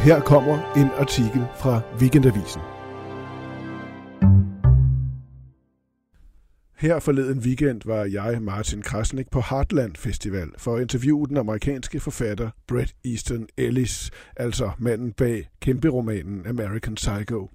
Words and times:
her 0.00 0.20
kommer 0.20 0.72
en 0.76 0.90
artikel 0.98 1.42
fra 1.56 1.80
Weekendavisen. 2.00 2.60
Her 6.76 7.00
forleden 7.00 7.38
weekend 7.38 7.80
var 7.84 8.04
jeg, 8.04 8.42
Martin 8.42 8.82
Krasnik, 8.82 9.30
på 9.30 9.42
Heartland 9.50 9.96
Festival 9.96 10.48
for 10.58 10.76
at 10.76 10.82
interviewe 10.82 11.26
den 11.28 11.36
amerikanske 11.36 12.00
forfatter 12.00 12.50
Bret 12.66 12.94
Easton 13.04 13.46
Ellis, 13.56 14.10
altså 14.36 14.70
manden 14.78 15.12
bag 15.12 15.48
kæmperomanen 15.60 16.46
American 16.46 16.94
Psycho. 16.94 17.48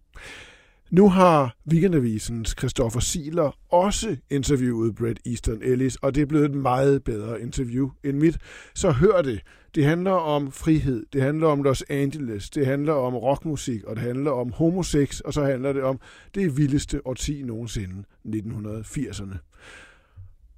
Nu 0.92 1.10
har 1.10 1.58
Weekendavisens 1.72 2.56
Christoffer 2.60 3.00
Siler 3.00 3.58
også 3.70 4.18
interviewet 4.30 4.96
Brett 4.96 5.20
Easton 5.26 5.62
Ellis, 5.62 5.96
og 5.96 6.16
det 6.16 6.22
er 6.22 6.26
blevet 6.26 6.46
et 6.46 6.56
meget 6.56 7.04
bedre 7.04 7.42
interview 7.42 7.90
end 8.04 8.18
mit. 8.18 8.38
Så 8.76 8.92
hør 8.92 9.22
det. 9.22 9.42
Det 9.76 9.86
handler 9.86 10.12
om 10.12 10.52
frihed, 10.52 11.06
det 11.14 11.22
handler 11.22 11.48
om 11.48 11.64
Los 11.64 11.84
Angeles, 11.90 12.50
det 12.50 12.66
handler 12.66 12.94
om 12.94 13.16
rockmusik, 13.16 13.84
og 13.84 13.95
det 13.95 14.04
handler 14.04 14.32
om 14.32 14.52
homosex, 14.52 15.20
og 15.20 15.34
så 15.34 15.44
handler 15.44 15.73
det 15.73 15.84
om 15.84 16.00
det 16.36 16.58
vildeste 16.58 17.08
årti 17.08 17.42
nogensinde, 17.44 18.04
1980'erne. 18.28 19.38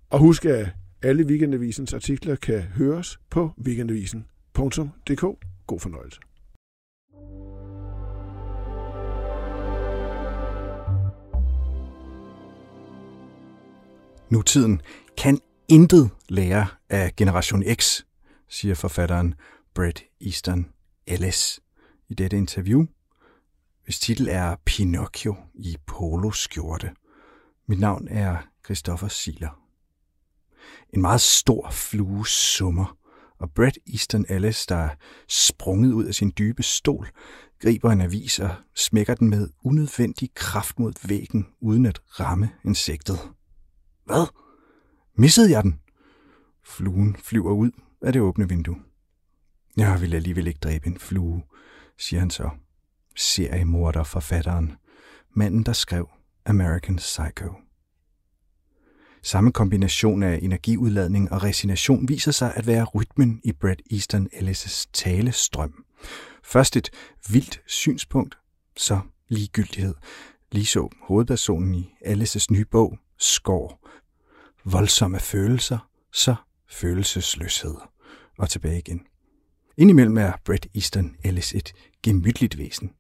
Og 0.10 0.20
husk, 0.20 0.46
at 0.46 0.68
alle 1.02 1.26
Weekendavisens 1.26 1.94
artikler 1.94 2.36
kan 2.36 2.62
høres 2.62 3.20
på 3.30 3.52
weekendavisen.dk. 3.66 5.22
God 5.68 5.80
fornøjelse. 5.80 6.20
Nutiden 14.30 14.82
kan 15.18 15.40
intet 15.68 16.10
lære 16.30 16.68
af 16.90 17.16
Generation 17.16 17.64
X, 17.76 18.02
siger 18.50 18.76
forfatteren 18.76 19.36
Brett 19.76 20.04
Easton 20.22 20.70
Ellis 21.08 21.60
i 22.10 22.14
dette 22.14 22.38
interview, 22.38 22.86
hvis 23.84 24.00
titel 24.00 24.28
er 24.28 24.56
Pinocchio 24.66 25.36
i 25.54 25.78
poloskjorte. 25.86 26.92
Mit 27.68 27.80
navn 27.80 28.08
er 28.08 28.38
Christoffer 28.66 29.08
Siler. 29.08 29.62
En 30.94 31.02
meget 31.02 31.22
stor 31.22 31.70
flue 31.72 32.28
summer, 32.28 32.98
og 33.40 33.52
Brett 33.52 33.78
Easton 33.94 34.26
Ellis, 34.30 34.66
der 34.66 34.76
er 34.76 34.90
sprunget 35.28 35.94
ud 35.94 36.06
af 36.06 36.16
sin 36.16 36.34
dybe 36.38 36.64
stol, 36.64 37.10
griber 37.60 37.92
en 37.92 38.02
avis 38.02 38.40
og 38.40 38.56
smækker 38.76 39.16
den 39.16 39.30
med 39.30 39.50
unødvendig 39.64 40.30
kraft 40.34 40.80
mod 40.80 40.94
væggen, 41.08 41.48
uden 41.62 41.86
at 41.86 42.02
ramme 42.20 42.50
insektet. 42.66 43.20
Hvad? 44.08 44.28
Missede 45.18 45.52
jeg 45.52 45.64
den? 45.64 45.80
Fluen 46.64 47.16
flyver 47.16 47.52
ud 47.52 47.72
af 48.02 48.14
det 48.14 48.22
åbne 48.22 48.50
vindue. 48.50 48.78
Jeg 49.78 50.02
vil 50.02 50.14
alligevel 50.14 50.48
ikke 50.48 50.60
dræbe 50.60 50.88
en 50.88 51.00
flue, 51.00 51.44
siger 51.98 52.20
han 52.20 52.30
så. 52.30 52.50
Seriemorder 53.16 54.04
forfatteren. 54.04 54.76
Manden, 55.36 55.64
der 55.64 55.74
skrev 55.74 56.10
American 56.46 56.96
Psycho. 56.96 57.54
Samme 59.24 59.52
kombination 59.52 60.24
af 60.24 60.40
energiudladning 60.42 61.32
og 61.32 61.44
resignation 61.44 62.08
viser 62.08 62.32
sig 62.32 62.54
at 62.56 62.68
være 62.68 62.84
rytmen 62.84 63.42
i 63.44 63.52
Bret 63.52 63.82
Easton 63.92 64.30
Ellis' 64.34 64.86
talestrøm. 64.94 65.86
Først 66.44 66.76
et 66.76 66.90
vildt 67.30 67.62
synspunkt, 67.66 68.38
så 68.78 69.00
ligegyldighed. 69.28 69.96
Ligeså 70.52 70.90
hovedpersonen 71.02 71.76
i 71.76 71.94
Alice's 72.06 72.46
nye 72.52 72.66
bog, 72.66 72.98
Skår. 73.18 73.88
Voldsomme 74.66 75.20
følelser, 75.20 75.90
så 76.14 76.36
følelsesløshed. 76.70 77.76
Og 78.38 78.50
tilbage 78.50 78.80
igen. 78.80 79.02
Indimellem 79.78 80.18
er 80.18 80.32
Bret 80.46 80.68
Easton 80.76 81.16
Ellis 81.24 81.54
et 81.54 81.74
gemytligt 82.04 82.58
væsen. 82.58 82.92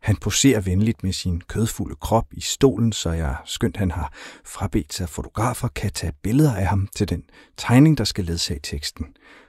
Han 0.00 0.16
poserer 0.16 0.60
venligt 0.60 1.02
med 1.02 1.12
sin 1.12 1.40
kødfulde 1.40 1.96
krop 1.96 2.26
i 2.32 2.40
stolen, 2.40 2.92
så 2.92 3.10
jeg, 3.10 3.36
skønt 3.44 3.76
han 3.76 3.90
har 3.90 4.12
frabedt 4.44 4.94
sig 4.94 5.08
fotografer, 5.08 5.68
kan 5.68 5.90
tage 5.90 6.12
billeder 6.22 6.54
af 6.54 6.66
ham 6.66 6.88
til 6.96 7.08
den 7.08 7.24
tegning, 7.56 7.98
der 7.98 8.04
skal 8.04 8.24
ledsage 8.24 8.60
teksten. 8.62 9.06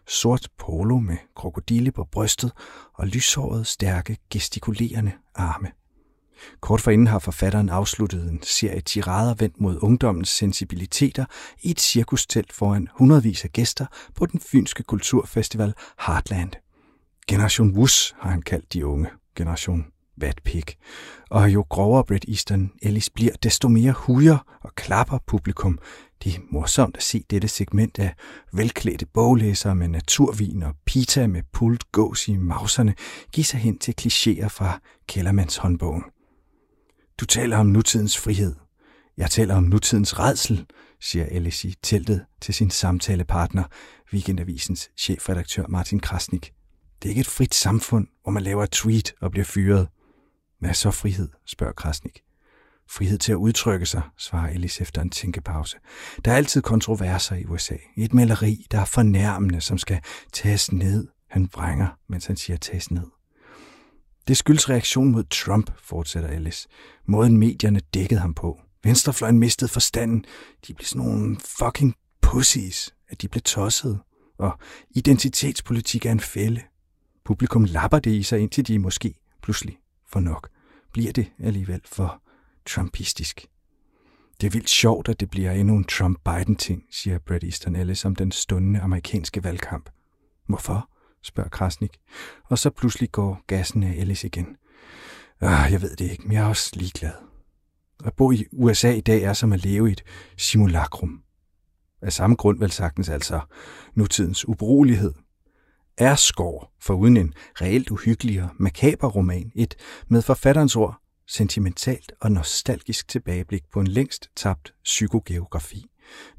Sort 0.08 0.50
polo 0.58 1.00
med 1.00 1.18
krokodille 1.36 1.92
på 1.92 2.04
brystet 2.12 2.52
og 2.94 3.08
lyshåret, 3.08 3.68
stærke, 3.68 4.18
gestikulerende 4.30 5.12
arme. 5.36 5.72
Kort 6.62 6.82
forinden 6.82 7.08
har 7.08 7.20
forfatteren 7.20 7.70
afsluttet 7.70 8.32
en 8.32 8.40
serie 8.44 8.82
tirader 8.82 9.34
vendt 9.34 9.62
mod 9.62 9.80
ungdommens 9.82 10.30
sensibiliteter 10.30 11.26
i 11.62 11.72
et 11.72 11.82
cirkustelt 11.82 12.54
foran 12.54 12.88
hundredvis 12.94 13.44
af 13.44 13.52
gæster 13.52 13.86
på 14.16 14.26
den 14.26 14.40
fynske 14.40 14.84
kulturfestival 14.84 15.74
Heartland. 16.06 16.52
Generation 17.28 17.78
Wus 17.78 18.16
har 18.20 18.30
han 18.30 18.42
kaldt 18.42 18.74
de 18.74 18.86
unge. 18.86 19.10
Generation 19.36 19.86
vatpik. 20.18 20.78
Og 21.30 21.54
jo 21.54 21.66
grovere 21.70 22.04
Bret 22.04 22.26
Easton 22.28 22.72
Ellis 22.82 23.10
bliver, 23.10 23.32
desto 23.44 23.68
mere 23.68 23.92
hujer 23.92 24.38
og 24.62 24.76
klapper 24.76 25.18
publikum. 25.28 25.80
Det 26.24 26.36
er 26.36 26.40
morsomt 26.52 26.98
at 26.98 27.04
se 27.04 27.24
dette 27.30 27.48
segment 27.48 28.00
af 28.00 28.16
velklædte 28.54 29.06
boglæsere 29.06 29.76
med 29.76 29.88
naturvin 29.88 30.64
og 30.64 30.74
pita 30.86 31.28
med 31.28 31.42
pult 31.54 31.92
gås 31.92 32.28
i 32.28 32.38
mauserne 32.38 32.96
give 33.32 33.44
sig 33.44 33.60
hen 33.60 33.78
til 33.80 33.94
klichéer 34.02 34.48
fra 34.48 34.80
Kellermans 35.08 35.58
håndbogen. 35.58 36.04
Du 37.20 37.26
taler 37.26 37.58
om 37.58 37.66
nutidens 37.66 38.18
frihed. 38.18 38.56
Jeg 39.18 39.32
taler 39.32 39.56
om 39.56 39.64
nutidens 39.64 40.20
redsel, 40.20 40.66
siger 41.02 41.26
Ellis 41.26 41.66
i 41.66 41.76
teltet 41.84 42.26
til 42.42 42.54
sin 42.54 42.70
samtalepartner, 42.70 43.64
Weekendavisens 44.14 44.90
chefredaktør 44.98 45.66
Martin 45.70 46.00
Krasnik. 46.00 46.54
Det 47.02 47.06
er 47.06 47.10
ikke 47.10 47.20
et 47.20 47.28
frit 47.28 47.56
samfund, 47.56 48.08
hvor 48.24 48.32
man 48.32 48.44
laver 48.44 48.64
et 48.64 48.72
tweet 48.72 49.14
og 49.22 49.32
bliver 49.32 49.46
fyret. 49.46 49.88
Hvad 50.60 50.70
er 50.70 50.74
så 50.74 50.92
frihed, 50.92 51.30
spørger 51.46 51.74
Krasnik. 51.74 52.22
Frihed 52.90 53.18
til 53.18 53.32
at 53.32 53.36
udtrykke 53.36 53.86
sig, 53.86 54.02
svarer 54.18 54.50
Ellis 54.50 54.82
efter 54.82 55.02
en 55.02 55.10
tænkepause. 55.10 55.78
Der 56.26 56.32
er 56.32 56.36
altid 56.36 56.62
kontroverser 56.62 57.36
i 57.36 57.46
USA. 57.46 57.76
Et 57.98 58.14
maleri, 58.14 58.66
der 58.72 58.80
er 58.80 58.86
fornærmende, 58.86 59.62
som 59.62 59.78
skal 59.78 60.00
tages 60.34 60.72
ned. 60.72 61.08
Han 61.30 61.50
vrænger, 61.54 61.88
mens 62.10 62.26
han 62.26 62.38
siger 62.38 62.58
tages 62.58 62.92
ned. 62.92 63.15
Det 64.28 64.38
skyldes 64.38 64.70
reaktion 64.70 65.12
mod 65.12 65.24
Trump, 65.24 65.72
fortsætter 65.78 66.30
Ellis. 66.30 66.68
Måden 67.06 67.38
medierne 67.38 67.80
dækkede 67.80 68.20
ham 68.20 68.34
på. 68.34 68.60
Venstrefløjen 68.84 69.40
mistede 69.40 69.72
forstanden. 69.72 70.26
De 70.68 70.74
blev 70.74 70.86
sådan 70.86 71.08
nogle 71.08 71.38
fucking 71.60 71.96
pussies, 72.22 72.96
at 73.10 73.22
de 73.22 73.28
blev 73.28 73.42
tosset. 73.42 74.00
Og 74.38 74.60
identitetspolitik 74.90 76.06
er 76.06 76.12
en 76.12 76.20
fælde. 76.20 76.62
Publikum 77.26 77.64
lapper 77.64 78.00
det 78.00 78.12
i 78.12 78.24
sig, 78.24 78.40
indtil 78.40 78.68
de 78.68 78.80
måske 78.80 79.16
pludselig 79.42 79.78
får 80.08 80.20
nok. 80.20 80.50
Bliver 80.94 81.12
det 81.12 81.32
alligevel 81.40 81.82
for 81.86 82.22
trumpistisk. 82.66 83.48
Det 84.42 84.48
er 84.48 84.52
vildt 84.52 84.70
sjovt, 84.70 85.10
at 85.10 85.20
det 85.20 85.30
bliver 85.30 85.52
endnu 85.52 85.76
en 85.76 85.86
Trump-Biden-ting, 85.92 86.84
siger 86.92 87.20
Brad 87.20 87.44
Easton 87.44 87.76
Ellis 87.76 88.06
om 88.06 88.16
den 88.16 88.32
stundende 88.32 88.80
amerikanske 88.80 89.44
valgkamp. 89.44 89.90
Hvorfor? 90.48 90.90
Spørger 91.26 91.50
Krasnik. 91.50 91.98
Og 92.44 92.60
så 92.60 92.70
pludselig 92.70 93.12
går 93.12 93.42
gassen 93.48 93.84
af 93.84 93.94
Ellis 93.98 94.24
igen. 94.24 94.58
Ah, 95.42 95.72
jeg 95.72 95.82
ved 95.82 95.96
det 95.96 96.12
ikke, 96.12 96.24
men 96.24 96.32
jeg 96.32 96.44
er 96.44 96.48
også 96.48 96.72
ligeglad. 96.74 97.14
At 98.06 98.14
bo 98.14 98.32
i 98.32 98.46
USA 98.52 98.92
i 98.92 99.02
dag 99.02 99.22
er 99.22 99.34
som 99.34 99.54
at 99.54 99.66
leve 99.66 99.90
i 99.90 99.92
et 99.92 100.04
simulakrum. 100.38 101.22
Af 102.02 102.14
samme 102.14 102.36
grund 102.36 102.60
vel 102.60 102.72
sagtens 102.72 103.10
altså 103.10 103.40
nutidens 103.94 104.48
ubrugelighed. 104.48 105.14
Er 105.98 106.16
skår, 106.16 106.74
for 106.82 106.94
uden 106.94 107.18
en 107.18 107.34
reelt 107.62 107.92
uhyggelig 107.92 108.44
og 108.44 108.50
makaber 108.60 109.08
roman, 109.08 109.52
et 109.56 109.76
med 110.08 110.22
forfatterens 110.22 110.76
ord 110.76 111.02
sentimentalt 111.28 112.12
og 112.22 112.32
nostalgisk 112.32 113.08
tilbageblik 113.08 113.64
på 113.74 113.80
en 113.80 113.88
længst 113.88 114.30
tabt 114.36 114.74
psykogeografi, 114.84 115.86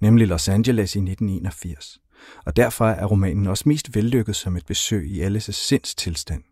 nemlig 0.01 0.29
Los 0.29 0.49
Angeles 0.49 0.95
i 0.95 0.99
1981 0.99 1.99
og 2.47 2.56
derfor 2.56 2.87
er 2.87 3.07
romanen 3.07 3.47
også 3.47 3.65
mest 3.66 3.95
vellykket 3.95 4.36
som 4.36 4.57
et 4.57 4.66
besøg 4.66 5.10
i 5.10 5.22
Alice's 5.22 5.53
sindstilstand. 5.53 6.42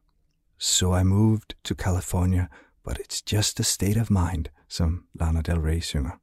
So 0.58 0.96
I 0.96 1.02
moved 1.02 1.54
to 1.64 1.74
California, 1.74 2.46
but 2.84 2.98
it's 2.98 3.22
just 3.32 3.60
a 3.60 3.62
state 3.62 4.00
of 4.00 4.10
mind, 4.10 4.44
som 4.68 5.02
Lana 5.14 5.40
Del 5.40 5.58
Rey 5.58 5.80
synger. 5.80 6.20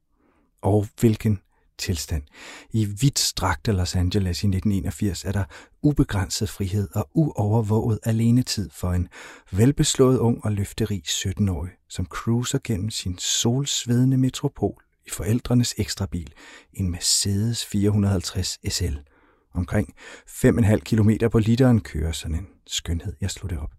Og 0.62 0.86
hvilken 1.00 1.40
tilstand. 1.78 2.22
I 2.70 2.84
vidt 2.84 3.18
strakte 3.18 3.72
Los 3.72 3.96
Angeles 3.96 4.42
i 4.42 4.46
1981 4.46 5.24
er 5.24 5.32
der 5.32 5.44
ubegrænset 5.82 6.48
frihed 6.48 6.88
og 6.94 7.08
uovervåget 7.14 7.98
alenetid 8.02 8.70
for 8.70 8.92
en 8.92 9.08
velbeslået 9.52 10.18
ung 10.18 10.44
og 10.44 10.52
løfterig 10.52 11.02
17-årig, 11.06 11.70
som 11.88 12.06
cruiser 12.06 12.58
gennem 12.64 12.90
sin 12.90 13.18
solsvedende 13.18 14.16
metropol 14.16 14.82
i 15.06 15.10
forældrenes 15.10 15.74
ekstrabil, 15.78 16.32
en 16.72 16.90
Mercedes 16.90 17.66
450 17.66 18.58
SL– 18.68 18.96
Omkring 19.54 19.94
5,5 20.28 20.76
km 20.76 21.10
på 21.32 21.38
literen 21.38 21.80
kører 21.80 22.12
sådan 22.12 22.36
en 22.36 22.48
skønhed. 22.66 23.12
Jeg 23.20 23.30
slog 23.30 23.50
det 23.50 23.58
op. 23.58 23.70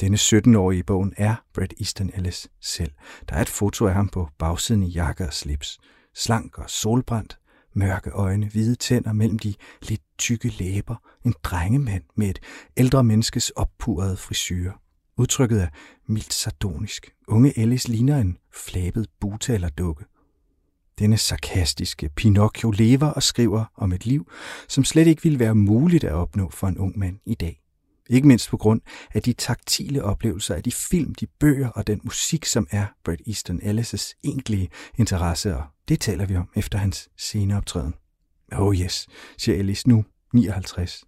Denne 0.00 0.16
17-årige 0.16 0.78
i 0.78 0.82
bogen 0.82 1.14
er 1.16 1.34
Bret 1.54 1.74
Easton 1.80 2.10
Ellis 2.14 2.48
selv. 2.60 2.92
Der 3.28 3.36
er 3.36 3.42
et 3.42 3.48
foto 3.48 3.86
af 3.86 3.94
ham 3.94 4.08
på 4.08 4.28
bagsiden 4.38 4.82
i 4.82 4.88
jakke 4.88 5.26
og 5.26 5.32
slips. 5.32 5.78
Slank 6.14 6.58
og 6.58 6.70
solbrændt, 6.70 7.38
mørke 7.74 8.10
øjne, 8.10 8.48
hvide 8.48 8.74
tænder 8.74 9.12
mellem 9.12 9.38
de 9.38 9.54
lidt 9.82 10.02
tykke 10.18 10.48
læber, 10.48 10.96
en 11.24 11.34
drengemand 11.42 12.04
med 12.14 12.30
et 12.30 12.38
ældre 12.76 13.04
menneskes 13.04 13.50
oppurede 13.50 14.16
frisyr. 14.16 14.72
Udtrykket 15.16 15.62
er 15.62 15.68
mildt 16.06 16.32
sardonisk. 16.32 17.10
Unge 17.28 17.58
Ellis 17.58 17.88
ligner 17.88 18.18
en 18.18 18.38
flabet 18.52 19.06
butalerdukke. 19.20 20.04
Denne 21.00 21.18
sarkastiske 21.18 22.08
Pinocchio 22.08 22.70
lever 22.70 23.06
og 23.06 23.22
skriver 23.22 23.64
om 23.76 23.92
et 23.92 24.06
liv, 24.06 24.30
som 24.68 24.84
slet 24.84 25.06
ikke 25.06 25.22
ville 25.22 25.38
være 25.38 25.54
muligt 25.54 26.04
at 26.04 26.12
opnå 26.12 26.50
for 26.50 26.66
en 26.66 26.78
ung 26.78 26.98
mand 26.98 27.16
i 27.26 27.34
dag. 27.34 27.60
Ikke 28.10 28.28
mindst 28.28 28.50
på 28.50 28.56
grund 28.56 28.80
af 29.14 29.22
de 29.22 29.32
taktile 29.32 30.04
oplevelser 30.04 30.54
af 30.54 30.62
de 30.62 30.72
film, 30.72 31.14
de 31.14 31.26
bøger 31.26 31.68
og 31.68 31.86
den 31.86 32.00
musik, 32.04 32.44
som 32.44 32.66
er 32.70 32.86
Bret 33.04 33.20
Easton 33.26 33.60
Ellis' 33.62 34.12
egentlige 34.24 34.68
interesse, 34.98 35.56
og 35.56 35.64
det 35.88 36.00
taler 36.00 36.26
vi 36.26 36.36
om 36.36 36.48
efter 36.56 36.78
hans 36.78 37.08
sceneoptræden. 37.18 37.94
Oh 38.52 38.74
yes, 38.74 39.06
siger 39.38 39.58
Ellis 39.58 39.86
nu, 39.86 40.04
59. 40.34 41.04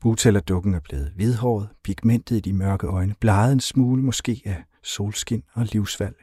Butellerdukken 0.00 0.74
er 0.74 0.80
blevet 0.80 1.12
hvidhåret, 1.16 1.68
pigmentet 1.84 2.36
i 2.36 2.40
de 2.40 2.52
mørke 2.52 2.86
øjne, 2.86 3.14
bleget 3.20 3.52
en 3.52 3.60
smule 3.60 4.02
måske 4.02 4.42
af 4.44 4.64
solskin 4.82 5.42
og 5.54 5.66
livsvalg. 5.72 6.16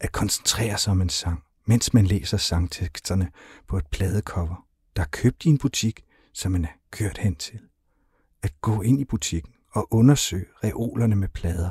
At 0.00 0.12
koncentrere 0.12 0.78
sig 0.78 0.90
om 0.90 1.00
en 1.00 1.08
sang, 1.08 1.42
mens 1.66 1.94
man 1.94 2.06
læser 2.06 2.36
sangteksterne 2.36 3.30
på 3.68 3.76
et 3.76 3.86
pladecover, 3.86 4.66
der 4.96 5.02
er 5.02 5.06
købt 5.06 5.44
i 5.44 5.48
en 5.48 5.58
butik, 5.58 6.04
som 6.32 6.52
man 6.52 6.64
er 6.64 6.72
kørt 6.90 7.18
hen 7.18 7.34
til. 7.34 7.60
At 8.42 8.60
gå 8.60 8.82
ind 8.82 9.00
i 9.00 9.04
butikken 9.04 9.52
og 9.72 9.88
undersøge 9.90 10.46
reolerne 10.64 11.16
med 11.16 11.28
plader, 11.28 11.70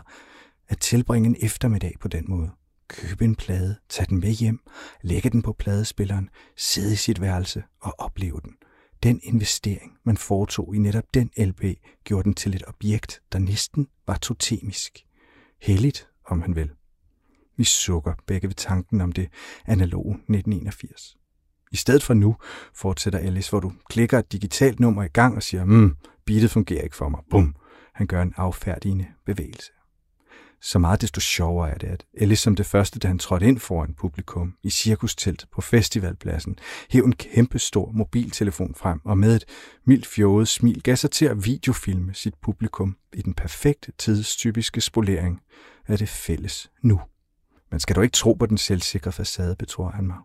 at 0.68 0.80
tilbringe 0.80 1.28
en 1.28 1.36
eftermiddag 1.42 1.96
på 2.00 2.08
den 2.08 2.26
måde. 2.28 2.52
Købe 2.88 3.26
en 3.26 3.36
plade, 3.36 3.76
tage 3.90 4.08
den 4.10 4.20
med 4.20 4.32
hjem, 4.32 4.60
lægge 5.02 5.30
den 5.30 5.42
på 5.42 5.54
pladespilleren, 5.54 6.30
sidde 6.58 6.94
i 6.94 6.96
sit 6.96 7.22
værelse 7.22 7.64
og 7.82 7.96
opleve 7.98 8.40
den. 8.44 8.56
Den 9.04 9.20
investering, 9.24 9.98
man 10.04 10.18
foretog 10.18 10.76
i 10.76 10.78
netop 10.78 11.14
den 11.14 11.32
LP, 11.38 11.64
gjorde 12.04 12.24
den 12.24 12.34
til 12.34 12.56
et 12.56 12.64
objekt, 12.68 13.22
der 13.32 13.40
næsten 13.40 13.88
var 14.08 14.18
totemisk. 14.18 15.06
Helligt, 15.62 16.08
om 16.26 16.38
man 16.38 16.56
vil. 16.56 16.72
Vi 17.60 17.64
sukker 17.64 18.14
begge 18.28 18.48
ved 18.48 18.56
tanken 18.56 19.02
om 19.02 19.12
det 19.12 19.30
analoge 19.66 20.14
1981. 20.14 21.18
I 21.72 21.76
stedet 21.76 22.04
for 22.04 22.14
nu, 22.14 22.36
fortsætter 22.76 23.20
Alice, 23.20 23.50
hvor 23.50 23.60
du 23.60 23.72
klikker 23.90 24.20
et 24.20 24.32
digitalt 24.32 24.80
nummer 24.80 25.04
i 25.04 25.08
gang 25.08 25.36
og 25.36 25.44
siger, 25.44 25.66
mm, 25.66 25.96
beatet 26.26 26.52
fungerer 26.52 26.82
ikke 26.82 26.96
for 26.96 27.10
mig. 27.10 27.20
Bum. 27.30 27.56
Han 27.94 28.08
gør 28.08 28.22
en 28.22 28.34
affærdigende 28.38 29.06
bevægelse. 29.26 29.72
Så 30.62 30.80
meget 30.80 31.02
desto 31.02 31.22
sjovere 31.22 31.70
er 31.70 31.78
det, 31.78 31.88
at 31.88 32.06
Alice 32.18 32.44
som 32.44 32.56
det 32.56 32.66
første, 32.66 33.00
da 33.00 33.08
han 33.08 33.20
trådte 33.20 33.48
ind 33.48 33.60
foran 33.60 33.94
publikum 33.94 34.54
i 34.64 34.70
cirkustelt 34.70 35.46
på 35.52 35.62
festivalpladsen, 35.62 36.58
hæv 36.90 37.04
en 37.04 37.16
kæmpe 37.16 37.60
stor 37.60 37.92
mobiltelefon 37.92 38.76
frem 38.76 39.02
og 39.06 39.18
med 39.18 39.36
et 39.36 39.46
mildt 39.86 40.08
fjollet 40.08 40.48
smil 40.48 40.84
gav 40.84 40.96
sig 40.96 41.12
til 41.12 41.26
at 41.26 41.46
videofilme 41.46 42.14
sit 42.14 42.36
publikum 42.42 42.98
i 43.14 43.22
den 43.22 43.34
perfekte 43.34 43.92
tidstypiske 43.98 44.82
spolering 44.82 45.42
af 45.88 45.98
det 45.98 46.10
fælles 46.10 46.72
nu. 46.84 47.02
Men 47.72 47.80
skal 47.80 47.96
du 47.96 48.02
ikke 48.02 48.14
tro 48.14 48.34
på 48.34 48.46
den 48.46 48.58
selvsikre 48.58 49.12
facade, 49.12 49.56
betror 49.56 49.90
han 49.90 50.08
mig. 50.08 50.18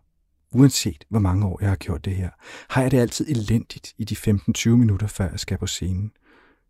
Uanset 0.51 1.05
hvor 1.09 1.19
mange 1.19 1.45
år 1.45 1.57
jeg 1.61 1.69
har 1.69 1.75
gjort 1.75 2.05
det 2.05 2.15
her, 2.15 2.29
har 2.69 2.81
jeg 2.81 2.91
det 2.91 2.99
altid 2.99 3.29
elendigt 3.29 3.93
i 3.97 4.03
de 4.03 4.15
15-20 4.15 4.69
minutter, 4.69 5.07
før 5.07 5.29
jeg 5.29 5.39
skal 5.39 5.57
på 5.57 5.67
scenen. 5.67 6.11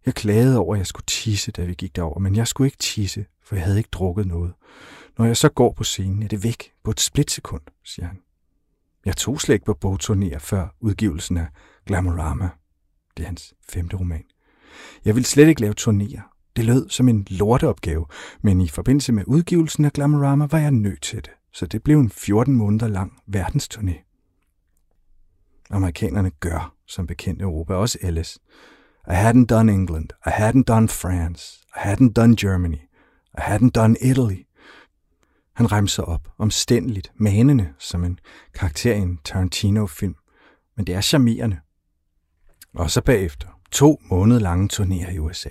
Jeg 0.05 0.15
klagede 0.15 0.59
over, 0.59 0.75
at 0.75 0.79
jeg 0.79 0.87
skulle 0.87 1.05
tisse, 1.05 1.51
da 1.51 1.65
vi 1.65 1.73
gik 1.73 1.95
derover, 1.95 2.19
men 2.19 2.35
jeg 2.35 2.47
skulle 2.47 2.67
ikke 2.67 2.77
tisse, 2.77 3.25
for 3.43 3.55
jeg 3.55 3.65
havde 3.65 3.77
ikke 3.77 3.89
drukket 3.91 4.27
noget. 4.27 4.53
Når 5.17 5.25
jeg 5.25 5.37
så 5.37 5.49
går 5.49 5.73
på 5.73 5.83
scenen, 5.83 6.23
er 6.23 6.27
det 6.27 6.43
væk 6.43 6.71
på 6.83 6.91
et 6.91 6.99
splitsekund, 6.99 7.61
siger 7.83 8.05
han. 8.05 8.21
Jeg 9.05 9.17
tog 9.17 9.41
slet 9.41 9.55
ikke 9.55 9.65
på 9.65 9.77
bogturnéer 9.85 10.37
før 10.37 10.67
udgivelsen 10.79 11.37
af 11.37 11.47
Glamorama. 11.85 12.49
Det 13.17 13.23
er 13.23 13.27
hans 13.27 13.53
femte 13.69 13.97
roman. 13.97 14.23
Jeg 15.05 15.15
ville 15.15 15.27
slet 15.27 15.47
ikke 15.47 15.61
lave 15.61 15.73
turnéer. 15.79 16.34
Det 16.55 16.65
lød 16.65 16.89
som 16.89 17.09
en 17.09 17.27
lorteopgave, 17.29 18.05
men 18.41 18.61
i 18.61 18.67
forbindelse 18.67 19.11
med 19.11 19.23
udgivelsen 19.27 19.85
af 19.85 19.93
Glamorama 19.93 20.47
var 20.51 20.57
jeg 20.57 20.71
nødt 20.71 21.01
til 21.01 21.17
det, 21.17 21.31
så 21.53 21.65
det 21.65 21.83
blev 21.83 21.99
en 21.99 22.09
14 22.09 22.55
måneder 22.55 22.87
lang 22.87 23.13
verdensturné. 23.35 24.05
Amerikanerne 25.69 26.29
gør, 26.29 26.73
som 26.87 27.07
bekendt 27.07 27.41
Europa, 27.41 27.73
også 27.73 27.97
Ellis. 28.01 28.39
I 29.07 29.11
hadn't 29.11 29.45
done 29.45 29.73
England. 29.73 30.09
I 30.25 30.29
hadn't 30.29 30.63
done 30.63 30.87
France. 30.87 31.65
I 31.75 31.79
hadn't 31.79 32.11
done 32.11 32.35
Germany. 32.35 32.79
I 33.37 33.41
hadn't 33.41 33.69
done 33.69 33.95
Italy. 34.01 34.45
Han 35.55 35.71
remser 35.71 36.03
op, 36.03 36.27
omstændeligt, 36.37 37.11
manende, 37.15 37.73
som 37.79 38.03
en 38.03 38.19
karakter 38.53 38.93
i 38.93 38.97
en 38.97 39.19
Tarantino-film. 39.23 40.15
Men 40.75 40.87
det 40.87 40.95
er 40.95 41.01
charmerende. 41.01 41.59
Og 42.73 42.91
så 42.91 43.01
bagefter 43.01 43.47
to 43.71 44.01
måneder 44.11 44.39
lange 44.39 44.69
turnéer 44.73 45.11
i 45.11 45.19
USA. 45.19 45.49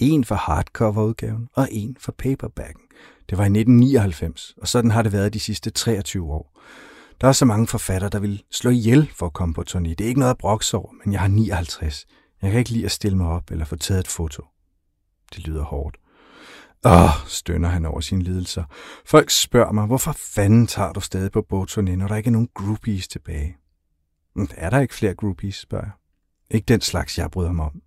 En 0.00 0.24
for 0.24 0.34
hardcover-udgaven 0.34 1.48
og 1.54 1.68
en 1.70 1.96
for 2.00 2.12
paperbacken. 2.12 2.82
Det 3.30 3.38
var 3.38 3.44
i 3.44 3.46
1999, 3.46 4.54
og 4.60 4.68
sådan 4.68 4.90
har 4.90 5.02
det 5.02 5.12
været 5.12 5.34
de 5.34 5.40
sidste 5.40 5.70
23 5.70 6.32
år. 6.32 6.58
Der 7.20 7.28
er 7.28 7.32
så 7.32 7.44
mange 7.44 7.66
forfattere, 7.66 8.10
der 8.10 8.18
vil 8.18 8.42
slå 8.50 8.70
ihjel 8.70 9.10
for 9.14 9.26
at 9.26 9.32
komme 9.32 9.54
på 9.54 9.64
turné. 9.70 9.88
Det 9.88 10.00
er 10.00 10.08
ikke 10.08 10.20
noget 10.20 10.30
at 10.30 10.38
brokse 10.38 10.76
over, 10.76 10.92
men 11.04 11.12
jeg 11.12 11.20
har 11.20 11.28
59. 11.28 12.06
Jeg 12.42 12.50
kan 12.50 12.58
ikke 12.58 12.70
lide 12.70 12.84
at 12.84 12.90
stille 12.90 13.16
mig 13.16 13.26
op 13.26 13.50
eller 13.50 13.64
få 13.64 13.76
taget 13.76 14.00
et 14.00 14.08
foto. 14.08 14.44
Det 15.34 15.46
lyder 15.46 15.62
hårdt. 15.62 15.96
Åh, 16.84 17.26
stønner 17.26 17.68
han 17.68 17.84
over 17.84 18.00
sine 18.00 18.22
lidelser. 18.22 18.64
Folk 19.06 19.30
spørger 19.30 19.72
mig, 19.72 19.86
hvorfor 19.86 20.12
fanden 20.12 20.66
tager 20.66 20.92
du 20.92 21.00
stadig 21.00 21.32
på 21.32 21.46
bogturné, 21.52 21.96
når 21.96 22.08
der 22.08 22.16
ikke 22.16 22.28
er 22.28 22.32
nogen 22.32 22.48
groupies 22.54 23.08
tilbage? 23.08 23.56
Hm, 24.34 24.48
er 24.56 24.70
der 24.70 24.80
ikke 24.80 24.94
flere 24.94 25.14
groupies, 25.14 25.56
spørger 25.56 25.84
jeg. 25.84 25.92
Ikke 26.50 26.64
den 26.64 26.80
slags, 26.80 27.18
jeg 27.18 27.30
bryder 27.30 27.52
mig 27.52 27.64
om. 27.64 27.82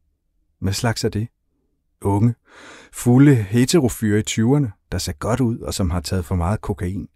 Hvad 0.59 0.73
slags 0.73 1.03
er 1.03 1.09
det? 1.09 1.27
Unge, 2.01 2.35
fulde 2.93 3.35
heterofyre 3.35 4.19
i 4.19 4.23
20'erne, 4.29 4.87
der 4.91 4.97
ser 4.97 5.13
godt 5.13 5.39
ud 5.39 5.59
og 5.59 5.73
som 5.73 5.89
har 5.89 5.99
taget 5.99 6.25
for 6.25 6.35
meget 6.35 6.61
kokain. 6.61 7.07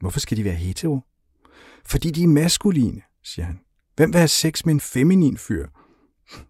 Hvorfor 0.00 0.20
skal 0.20 0.36
de 0.36 0.44
være 0.44 0.54
hetero? 0.54 1.00
Fordi 1.86 2.10
de 2.10 2.22
er 2.22 2.28
maskuline, 2.28 3.02
siger 3.22 3.46
han. 3.46 3.60
Hvem 3.96 4.12
vil 4.12 4.18
have 4.18 4.28
sex 4.28 4.64
med 4.64 4.74
en 4.74 4.80
feminin 4.80 5.36
fyr? 5.36 5.68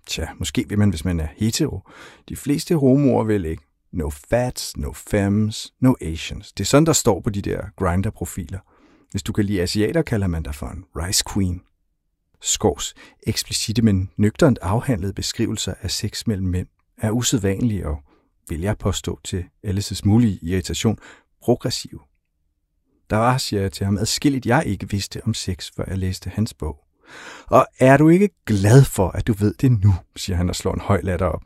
Tja, 0.07 0.27
måske 0.39 0.65
vil 0.69 0.79
man, 0.79 0.91
hvis 0.91 1.05
man 1.05 1.21
er 1.21 1.29
hetero. 1.37 1.81
De 2.29 2.37
fleste 2.37 2.77
homoer 2.77 3.25
vil 3.25 3.45
ikke. 3.45 3.63
No 3.93 4.11
fats, 4.11 4.77
no 4.77 4.93
femmes, 4.93 5.75
no 5.81 5.95
Asians. 6.01 6.53
Det 6.53 6.65
er 6.65 6.67
sådan, 6.67 6.87
der 6.87 6.93
står 6.93 7.21
på 7.21 7.31
de 7.31 7.43
der 7.43 7.63
grinder-profiler. 7.77 8.59
Hvis 9.11 9.23
du 9.23 9.33
kan 9.33 9.45
lide 9.45 9.63
asiater, 9.63 10.03
kalder 10.03 10.27
man 10.27 10.43
dig 10.43 10.55
for 10.55 10.67
en 10.67 10.85
rice 10.97 11.25
queen. 11.35 11.63
Skovs 12.43 12.95
eksplicite, 13.27 13.83
men 13.83 14.11
nøgternt 14.17 14.59
afhandlede 14.63 15.13
beskrivelser 15.13 15.75
af 15.83 15.91
sex 15.91 16.27
mellem 16.27 16.47
mænd 16.47 16.69
er 16.99 17.11
usædvanlige 17.11 17.87
og, 17.87 17.99
vil 18.49 18.61
jeg 18.61 18.79
påstå 18.79 19.21
til 19.25 19.45
Alice's 19.67 20.01
mulige 20.05 20.39
irritation, 20.43 20.99
progressive. 21.43 22.01
Der 23.11 23.17
var, 23.17 23.39
siger 23.39 23.63
jeg 23.63 23.73
til 23.73 23.87
ham, 23.87 23.99
adskilligt 23.99 24.47
jeg 24.47 24.63
ikke 24.67 24.91
vidste 24.91 25.21
om 25.25 25.35
sex, 25.35 25.71
før 25.77 25.85
jeg 25.87 25.99
læste 25.99 26.31
hans 26.31 26.55
bog. 26.55 26.79
Og 27.47 27.67
er 27.79 27.97
du 27.97 28.09
ikke 28.09 28.29
glad 28.47 28.85
for, 28.85 29.09
at 29.09 29.27
du 29.27 29.33
ved 29.33 29.55
det 29.55 29.71
nu, 29.71 29.95
siger 30.17 30.37
han 30.37 30.49
og 30.49 30.57
slår 30.57 30.75
en 30.75 30.81
høj 30.81 31.01
latter 31.03 31.27
op. 31.27 31.43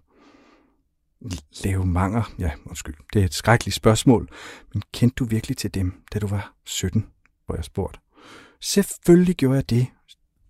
Lave 1.64 1.86
manger? 1.86 2.32
Ja, 2.38 2.50
undskyld. 2.66 2.94
Det 3.12 3.20
er 3.20 3.24
et 3.24 3.34
skrækkeligt 3.34 3.74
spørgsmål. 3.74 4.28
Men 4.74 4.82
kendte 4.92 5.14
du 5.14 5.24
virkelig 5.24 5.56
til 5.56 5.74
dem, 5.74 6.02
da 6.14 6.18
du 6.18 6.26
var 6.26 6.54
17? 6.66 7.06
hvor 7.48 7.56
jeg 7.56 7.64
spurgte. 7.64 8.00
Selvfølgelig 8.60 9.36
gjorde 9.36 9.56
jeg 9.56 9.70
det. 9.70 9.86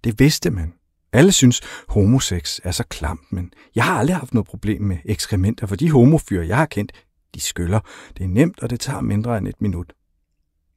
Det 0.05 0.19
vidste 0.19 0.51
man. 0.51 0.75
Alle 1.13 1.33
synes, 1.33 1.61
homosex 1.89 2.59
er 2.65 2.71
så 2.71 2.85
klamt, 2.85 3.33
men 3.33 3.53
jeg 3.75 3.85
har 3.85 3.99
aldrig 3.99 4.17
haft 4.17 4.35
noget 4.35 4.47
problem 4.47 4.83
med 4.83 4.99
ekskrementer, 5.05 5.67
for 5.67 5.77
de 5.77 5.91
homofyre, 5.91 6.47
jeg 6.47 6.57
har 6.57 6.67
kendt, 6.67 6.93
de 7.35 7.41
skyller. 7.41 7.81
Det 8.19 8.25
er 8.25 8.29
nemt, 8.29 8.63
og 8.63 8.71
det 8.71 8.81
tager 8.81 9.01
mindre 9.01 9.39
end 9.39 9.49
et 9.49 9.61
minut. 9.61 9.93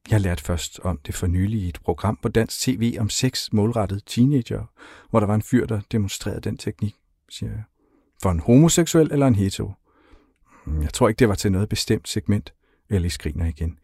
Jeg 0.09 0.21
lærte 0.21 0.43
først 0.43 0.79
om 0.83 0.99
det 1.05 1.15
for 1.15 1.27
nylig 1.27 1.61
i 1.61 1.69
et 1.69 1.79
program 1.83 2.19
på 2.21 2.29
dansk 2.29 2.59
tv 2.59 2.97
om 2.99 3.09
seks 3.09 3.53
målrettet 3.53 4.03
teenager, 4.05 4.63
hvor 5.09 5.19
der 5.19 5.27
var 5.27 5.35
en 5.35 5.41
fyr, 5.41 5.65
der 5.65 5.81
demonstrerede 5.91 6.41
den 6.41 6.57
teknik, 6.57 6.95
siger 7.29 7.51
jeg. 7.51 7.63
For 8.21 8.31
en 8.31 8.39
homoseksuel 8.39 9.11
eller 9.11 9.27
en 9.27 9.35
hetero? 9.35 9.71
Hmm, 10.65 10.81
jeg 10.81 10.93
tror 10.93 11.07
ikke, 11.07 11.19
det 11.19 11.29
var 11.29 11.35
til 11.35 11.51
noget 11.51 11.69
bestemt 11.69 12.09
segment. 12.09 12.53
Ellie 12.89 13.09
skriner 13.09 13.45
igen. 13.45 13.79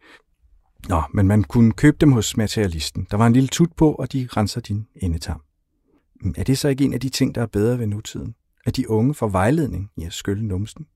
Nå, 0.88 1.02
men 1.14 1.28
man 1.28 1.44
kunne 1.44 1.72
købe 1.72 1.96
dem 2.00 2.12
hos 2.12 2.36
materialisten. 2.36 3.06
Der 3.10 3.16
var 3.16 3.26
en 3.26 3.32
lille 3.32 3.48
tut 3.48 3.72
på, 3.76 3.92
og 3.92 4.12
de 4.12 4.28
renser 4.36 4.60
din 4.60 4.86
endetarm. 4.96 5.42
Er 6.36 6.44
det 6.44 6.58
så 6.58 6.68
ikke 6.68 6.84
en 6.84 6.94
af 6.94 7.00
de 7.00 7.08
ting, 7.08 7.34
der 7.34 7.42
er 7.42 7.46
bedre 7.46 7.78
ved 7.78 7.86
nutiden? 7.86 8.34
At 8.66 8.76
de 8.76 8.90
unge 8.90 9.14
får 9.14 9.28
vejledning 9.28 9.90
i 9.96 10.04
at 10.04 10.12
skylle 10.12 10.46
numsen? 10.46 10.86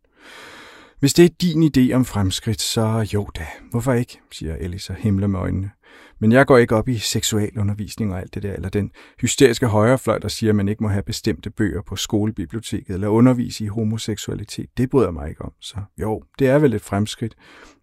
Hvis 1.02 1.14
det 1.14 1.24
er 1.24 1.28
din 1.40 1.62
idé 1.62 1.94
om 1.94 2.04
fremskridt, 2.04 2.60
så 2.60 3.08
jo 3.14 3.28
da. 3.36 3.46
Hvorfor 3.70 3.92
ikke, 3.92 4.20
siger 4.32 4.56
Ellis 4.56 4.90
og 4.90 4.96
himler 4.96 5.26
med 5.26 5.40
øjnene. 5.40 5.70
Men 6.18 6.32
jeg 6.32 6.46
går 6.46 6.58
ikke 6.58 6.76
op 6.76 6.88
i 6.88 6.98
seksualundervisning 6.98 8.12
og 8.12 8.20
alt 8.20 8.34
det 8.34 8.42
der, 8.42 8.52
eller 8.52 8.68
den 8.68 8.90
hysteriske 9.20 9.66
højrefløj, 9.66 10.18
der 10.18 10.28
siger, 10.28 10.50
at 10.50 10.56
man 10.56 10.68
ikke 10.68 10.82
må 10.82 10.88
have 10.88 11.02
bestemte 11.02 11.50
bøger 11.50 11.82
på 11.82 11.96
skolebiblioteket, 11.96 12.94
eller 12.94 13.08
undervise 13.08 13.64
i 13.64 13.66
homoseksualitet. 13.66 14.66
Det 14.76 14.90
bryder 14.90 15.06
jeg 15.06 15.14
mig 15.14 15.28
ikke 15.28 15.42
om. 15.42 15.52
Så 15.60 15.76
jo, 16.00 16.22
det 16.38 16.48
er 16.48 16.58
vel 16.58 16.74
et 16.74 16.82
fremskridt. 16.82 17.34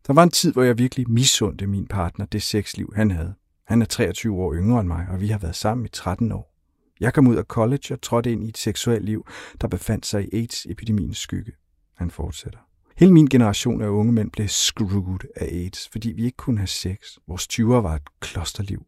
Der 0.08 0.14
var 0.14 0.24
en 0.24 0.32
tid, 0.32 0.54
hvor 0.54 0.64
jeg 0.64 0.78
virkelig 0.78 1.12
misundte 1.12 1.68
min 1.68 1.88
partner 1.88 2.26
det 2.26 2.42
sexliv, 2.42 2.94
han 2.96 3.12
havde. 3.12 3.34
Han 3.68 3.82
er 3.82 3.86
23 3.86 4.36
år 4.36 4.54
yngre 4.54 4.80
end 4.80 4.88
mig, 4.88 5.08
og 5.10 5.22
vi 5.22 5.28
har 5.28 5.40
været 5.40 5.56
sammen 5.56 5.86
i 5.86 5.90
13 5.90 6.32
år. 6.32 6.59
Jeg 7.00 7.14
kom 7.14 7.28
ud 7.28 7.36
af 7.36 7.44
college 7.44 7.94
og 7.94 8.02
trådte 8.02 8.32
ind 8.32 8.44
i 8.44 8.50
et 8.50 8.58
seksuelt 8.58 9.06
liv, 9.06 9.28
der 9.62 9.68
befandt 9.68 10.06
sig 10.06 10.24
i 10.24 10.38
AIDS-epidemiens 10.38 11.18
skygge. 11.18 11.52
Han 11.98 12.12
fortsætter. 12.12 12.60
Hele 12.98 13.14
min 13.14 13.28
generation 13.28 13.82
af 13.82 13.88
unge 13.88 14.14
mænd 14.14 14.32
blev 14.32 14.48
screwed 14.48 15.20
af 15.36 15.46
AIDS, 15.46 15.90
fordi 15.92 16.12
vi 16.12 16.26
ikke 16.26 16.38
kunne 16.38 16.58
have 16.58 16.68
sex. 16.68 16.98
Vores 17.28 17.48
20'er 17.54 17.64
var 17.82 17.96
et 17.96 18.20
klosterliv. 18.20 18.86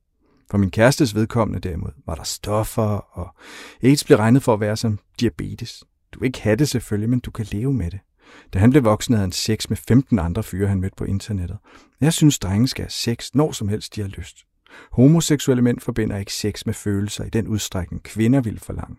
For 0.52 0.58
min 0.58 0.72
kærestes 0.72 1.16
vedkommende 1.16 1.70
derimod 1.70 1.92
var 2.06 2.16
der 2.16 2.24
stoffer, 2.24 3.18
og 3.18 3.36
AIDS 3.84 4.04
blev 4.04 4.18
regnet 4.18 4.44
for 4.44 4.54
at 4.54 4.60
være 4.60 4.78
som 4.78 5.00
diabetes. 5.20 5.84
Du 6.14 6.20
vil 6.20 6.28
ikke 6.28 6.42
have 6.42 6.56
det 6.56 6.70
selvfølgelig, 6.70 7.10
men 7.10 7.20
du 7.20 7.32
kan 7.32 7.46
leve 7.52 7.74
med 7.74 7.92
det. 7.92 8.00
Da 8.54 8.60
han 8.60 8.70
blev 8.70 8.84
voksen, 8.84 9.14
havde 9.14 9.24
han 9.24 9.32
sex 9.32 9.70
med 9.70 9.78
15 9.78 10.20
andre 10.20 10.44
fyre, 10.44 10.68
han 10.68 10.82
mødte 10.82 10.96
på 10.98 11.04
internettet. 11.04 11.58
Jeg 12.02 12.14
synes, 12.14 12.40
drenge 12.40 12.68
skal 12.68 12.84
have 12.84 12.92
sex, 12.92 13.30
når 13.34 13.52
som 13.52 13.68
helst 13.68 13.96
de 13.96 14.02
har 14.02 14.08
lyst. 14.08 14.38
Homoseksuelle 14.92 15.62
mænd 15.62 15.80
forbinder 15.80 16.18
ikke 16.18 16.34
sex 16.34 16.66
med 16.66 16.74
følelser 16.74 17.24
i 17.24 17.30
den 17.30 17.48
udstrækning, 17.48 18.04
kvinder 18.04 18.42
vil 18.42 18.60
forlange. 18.60 18.96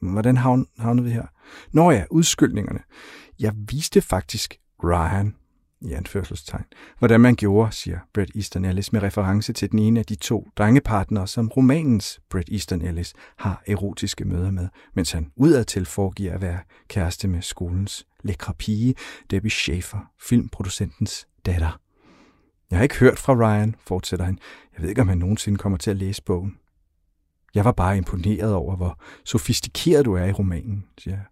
Hvordan 0.00 0.36
havnede 0.36 1.04
vi 1.04 1.10
her? 1.10 1.26
Nå 1.72 1.90
ja, 1.90 2.04
udskyldningerne. 2.10 2.80
Jeg 3.40 3.52
viste 3.68 4.00
faktisk 4.00 4.56
Ryan, 4.84 5.34
i 5.80 5.92
anførselstegn, 5.92 6.64
hvordan 6.98 7.20
man 7.20 7.36
gjorde, 7.36 7.72
siger 7.72 7.98
Brett 8.14 8.36
Easton 8.36 8.64
Ellis 8.64 8.92
med 8.92 9.02
reference 9.02 9.52
til 9.52 9.70
den 9.70 9.78
ene 9.78 10.00
af 10.00 10.06
de 10.06 10.14
to 10.14 10.48
drengepartnere, 10.56 11.26
som 11.26 11.48
romanens 11.48 12.20
Brett 12.30 12.48
Easton 12.52 12.82
Ellis 12.82 13.14
har 13.36 13.62
erotiske 13.66 14.24
møder 14.24 14.50
med, 14.50 14.68
mens 14.94 15.12
han 15.12 15.32
udadtil 15.36 15.86
foregiver 15.86 16.34
at 16.34 16.40
være 16.40 16.60
kæreste 16.88 17.28
med 17.28 17.42
skolens 17.42 18.06
lækre 18.22 18.54
pige, 18.54 18.94
Debbie 19.30 19.50
Schaefer, 19.50 20.10
filmproducentens 20.20 21.26
datter. 21.46 21.80
Jeg 22.70 22.78
har 22.78 22.82
ikke 22.82 22.98
hørt 22.98 23.18
fra 23.18 23.34
Ryan, 23.34 23.74
fortsætter 23.86 24.24
han. 24.24 24.38
Jeg 24.74 24.82
ved 24.82 24.88
ikke, 24.88 25.00
om 25.00 25.08
han 25.08 25.18
nogensinde 25.18 25.58
kommer 25.58 25.78
til 25.78 25.90
at 25.90 25.96
læse 25.96 26.22
bogen. 26.22 26.56
Jeg 27.54 27.64
var 27.64 27.72
bare 27.72 27.96
imponeret 27.96 28.54
over, 28.54 28.76
hvor 28.76 29.00
sofistikeret 29.24 30.04
du 30.04 30.14
er 30.14 30.24
i 30.24 30.32
romanen, 30.32 30.84
siger 30.98 31.14
jeg. 31.14 31.24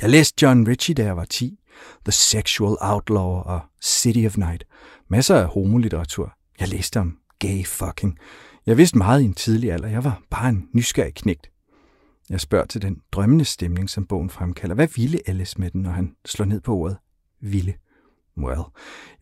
Jeg 0.00 0.10
læste 0.10 0.46
John 0.46 0.68
Ritchie, 0.68 0.94
da 0.94 1.04
jeg 1.04 1.16
var 1.16 1.24
10. 1.24 1.58
The 2.04 2.12
Sexual 2.12 2.76
Outlaw 2.80 3.24
og 3.24 3.60
City 3.82 4.26
of 4.26 4.36
Night. 4.36 4.64
Masser 5.08 5.36
af 5.36 5.48
homolitteratur. 5.48 6.32
Jeg 6.60 6.68
læste 6.68 7.00
om 7.00 7.18
gay 7.38 7.66
fucking. 7.66 8.18
Jeg 8.66 8.76
vidste 8.76 8.98
meget 8.98 9.22
i 9.22 9.24
en 9.24 9.34
tidlig 9.34 9.72
alder. 9.72 9.88
Jeg 9.88 10.04
var 10.04 10.22
bare 10.30 10.48
en 10.48 10.68
nysgerrig 10.74 11.14
knægt. 11.14 11.50
Jeg 12.30 12.40
spørger 12.40 12.66
til 12.66 12.82
den 12.82 13.00
drømmende 13.12 13.44
stemning, 13.44 13.90
som 13.90 14.06
bogen 14.06 14.30
fremkalder. 14.30 14.74
Hvad 14.74 14.88
ville 14.96 15.20
Alice 15.26 15.60
med 15.60 15.70
den, 15.70 15.82
når 15.82 15.90
han 15.90 16.16
slår 16.24 16.46
ned 16.46 16.60
på 16.60 16.76
ordet 16.76 16.96
ville? 17.40 17.74
Well, 18.44 18.60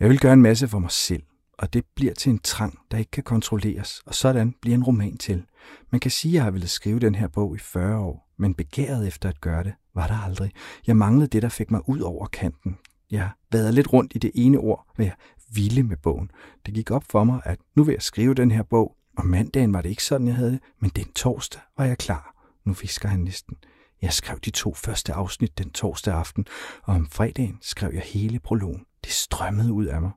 jeg 0.00 0.08
vil 0.08 0.20
gøre 0.20 0.32
en 0.32 0.42
masse 0.42 0.68
for 0.68 0.78
mig 0.78 0.90
selv, 0.90 1.22
og 1.58 1.72
det 1.72 1.84
bliver 1.94 2.14
til 2.14 2.30
en 2.30 2.38
trang, 2.38 2.78
der 2.90 2.98
ikke 2.98 3.10
kan 3.10 3.22
kontrolleres, 3.22 4.02
og 4.06 4.14
sådan 4.14 4.54
bliver 4.60 4.74
en 4.74 4.84
roman 4.84 5.16
til. 5.16 5.44
Man 5.90 6.00
kan 6.00 6.10
sige, 6.10 6.32
at 6.32 6.34
jeg 6.34 6.44
har 6.44 6.50
ville 6.50 6.68
skrive 6.68 6.98
den 6.98 7.14
her 7.14 7.28
bog 7.28 7.56
i 7.56 7.58
40 7.58 7.98
år, 7.98 8.28
men 8.38 8.54
begæret 8.54 9.06
efter 9.06 9.28
at 9.28 9.40
gøre 9.40 9.64
det 9.64 9.74
var 9.94 10.06
der 10.06 10.18
aldrig. 10.18 10.52
Jeg 10.86 10.96
manglede 10.96 11.28
det, 11.28 11.42
der 11.42 11.48
fik 11.48 11.70
mig 11.70 11.88
ud 11.88 12.00
over 12.00 12.26
kanten. 12.26 12.78
Jeg 13.10 13.30
vader 13.52 13.70
lidt 13.70 13.92
rundt 13.92 14.12
i 14.14 14.18
det 14.18 14.30
ene 14.34 14.58
ord, 14.58 14.86
hvad 14.96 15.06
jeg 15.06 15.14
ville 15.52 15.82
med 15.82 15.96
bogen. 15.96 16.30
Det 16.66 16.74
gik 16.74 16.90
op 16.90 17.04
for 17.10 17.24
mig, 17.24 17.40
at 17.44 17.58
nu 17.76 17.84
vil 17.84 17.92
jeg 17.92 18.02
skrive 18.02 18.34
den 18.34 18.50
her 18.50 18.62
bog, 18.62 18.96
og 19.16 19.26
mandagen 19.26 19.72
var 19.72 19.82
det 19.82 19.88
ikke 19.88 20.04
sådan, 20.04 20.26
jeg 20.26 20.36
havde 20.36 20.52
det, 20.52 20.60
men 20.80 20.90
den 20.96 21.12
torsdag 21.12 21.60
var 21.78 21.84
jeg 21.84 21.98
klar. 21.98 22.34
Nu 22.64 22.74
fisker 22.74 23.08
han 23.08 23.20
næsten. 23.20 23.56
Jeg 24.02 24.12
skrev 24.12 24.38
de 24.38 24.50
to 24.50 24.74
første 24.74 25.12
afsnit 25.12 25.58
den 25.58 25.70
torsdag 25.70 26.14
aften, 26.14 26.46
og 26.82 26.94
om 26.94 27.08
fredagen 27.10 27.58
skrev 27.60 27.90
jeg 27.94 28.02
hele 28.02 28.38
prologen. 28.38 28.84
Det 29.04 29.12
strømmede 29.12 29.72
ud 29.72 29.84
af 29.84 30.00
mig. 30.00 30.10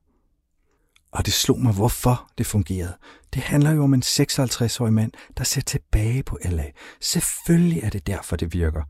Og 1.12 1.26
det 1.26 1.34
slog 1.34 1.60
mig, 1.60 1.74
hvorfor 1.74 2.32
det 2.38 2.46
fungerede. 2.46 2.98
Det 3.34 3.42
handler 3.42 3.72
jo 3.72 3.84
om 3.84 3.94
en 3.94 4.04
56-årig 4.06 4.94
mand, 4.94 5.12
der 5.38 5.44
ser 5.44 5.62
tilbage 5.62 6.24
på 6.24 6.38
LA. 6.46 6.72
Selvfølgelig 7.02 7.80
er 7.84 7.90
det 7.90 8.08
derfor, 8.08 8.36
det 8.36 8.54
virker. 8.54 8.84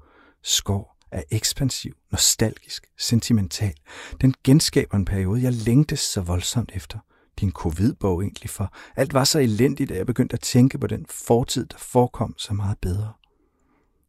Skår 0.44 0.98
er 1.12 1.24
ekspansiv, 1.32 1.94
nostalgisk, 2.12 2.88
sentimental. 2.98 3.74
Den 4.22 4.34
genskaber 4.44 4.98
en 4.98 5.06
periode, 5.06 5.44
jeg 5.44 5.54
længtes 5.54 6.00
så 6.00 6.22
voldsomt 6.22 6.72
efter. 6.74 7.00
Din 7.40 7.52
covid-bog 7.52 8.24
egentlig, 8.24 8.50
for 8.50 8.74
alt 8.96 9.14
var 9.14 9.24
så 9.24 9.40
elendigt, 9.40 9.92
at 9.92 9.98
jeg 9.98 10.06
begyndte 10.06 10.34
at 10.34 10.42
tænke 10.42 10.80
på 10.80 10.88
den 10.88 11.06
fortid, 11.10 11.66
der 11.66 11.78
forekom 11.78 12.36
så 12.38 12.54
meget 12.54 12.78
bedre. 12.82 13.14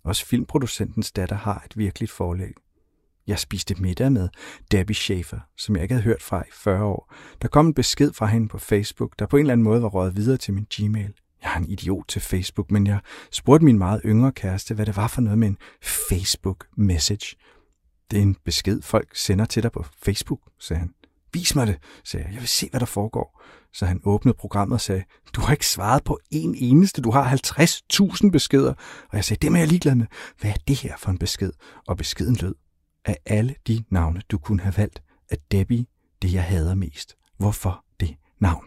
Også 0.04 0.26
filmproducentens 0.26 1.12
datter 1.12 1.36
har 1.36 1.62
et 1.66 1.76
virkeligt 1.76 2.12
forlæg. 2.12 2.54
Jeg 3.26 3.38
spiste 3.38 3.74
middag 3.74 4.12
med 4.12 4.28
Debbie 4.70 4.94
Schaefer, 4.94 5.38
som 5.56 5.76
jeg 5.76 5.82
ikke 5.82 5.94
havde 5.94 6.04
hørt 6.04 6.22
fra 6.22 6.42
i 6.42 6.50
40 6.52 6.84
år. 6.84 7.14
Der 7.42 7.48
kom 7.48 7.66
en 7.66 7.74
besked 7.74 8.12
fra 8.12 8.26
hende 8.26 8.48
på 8.48 8.58
Facebook, 8.58 9.18
der 9.18 9.26
på 9.26 9.36
en 9.36 9.40
eller 9.40 9.52
anden 9.52 9.64
måde 9.64 9.82
var 9.82 9.88
røget 9.88 10.16
videre 10.16 10.36
til 10.36 10.54
min 10.54 10.66
Gmail. 10.74 11.14
Jeg 11.42 11.52
er 11.54 11.56
en 11.56 11.68
idiot 11.68 12.04
til 12.08 12.20
Facebook, 12.20 12.70
men 12.70 12.86
jeg 12.86 13.00
spurgte 13.32 13.64
min 13.64 13.78
meget 13.78 14.00
yngre 14.04 14.32
kæreste, 14.32 14.74
hvad 14.74 14.86
det 14.86 14.96
var 14.96 15.08
for 15.08 15.20
noget 15.20 15.38
med 15.38 15.48
en 15.48 15.56
Facebook-message. 15.84 17.36
Det 18.10 18.18
er 18.18 18.22
en 18.22 18.36
besked, 18.44 18.82
folk 18.82 19.16
sender 19.16 19.44
til 19.44 19.62
dig 19.62 19.72
på 19.72 19.84
Facebook, 20.02 20.40
sagde 20.60 20.80
han. 20.80 20.94
Vis 21.32 21.54
mig 21.54 21.66
det, 21.66 21.78
sagde 22.04 22.26
jeg. 22.26 22.32
Jeg 22.32 22.40
vil 22.40 22.48
se, 22.48 22.68
hvad 22.70 22.80
der 22.80 22.86
foregår. 22.86 23.42
Så 23.72 23.86
han 23.86 24.00
åbnede 24.04 24.36
programmet 24.38 24.74
og 24.74 24.80
sagde, 24.80 25.04
du 25.32 25.40
har 25.40 25.52
ikke 25.52 25.66
svaret 25.66 26.04
på 26.04 26.18
en 26.30 26.54
eneste. 26.58 27.02
Du 27.02 27.10
har 27.10 27.36
50.000 28.24 28.30
beskeder. 28.30 28.74
Og 29.10 29.16
jeg 29.16 29.24
sagde, 29.24 29.46
det 29.46 29.54
er 29.54 29.58
jeg 29.58 29.68
ligeglad 29.68 29.94
med. 29.94 30.06
Hvad 30.40 30.50
er 30.50 30.56
det 30.68 30.76
her 30.76 30.96
for 30.98 31.10
en 31.10 31.18
besked? 31.18 31.52
Og 31.86 31.96
beskeden 31.96 32.36
lød, 32.36 32.54
af 33.04 33.16
alle 33.26 33.54
de 33.66 33.84
navne, 33.90 34.22
du 34.30 34.38
kunne 34.38 34.60
have 34.60 34.76
valgt, 34.76 35.02
er 35.30 35.36
Debbie 35.50 35.86
det, 36.22 36.32
jeg 36.32 36.44
hader 36.44 36.74
mest. 36.74 37.16
Hvorfor 37.38 37.84
det 38.00 38.16
navn? 38.40 38.64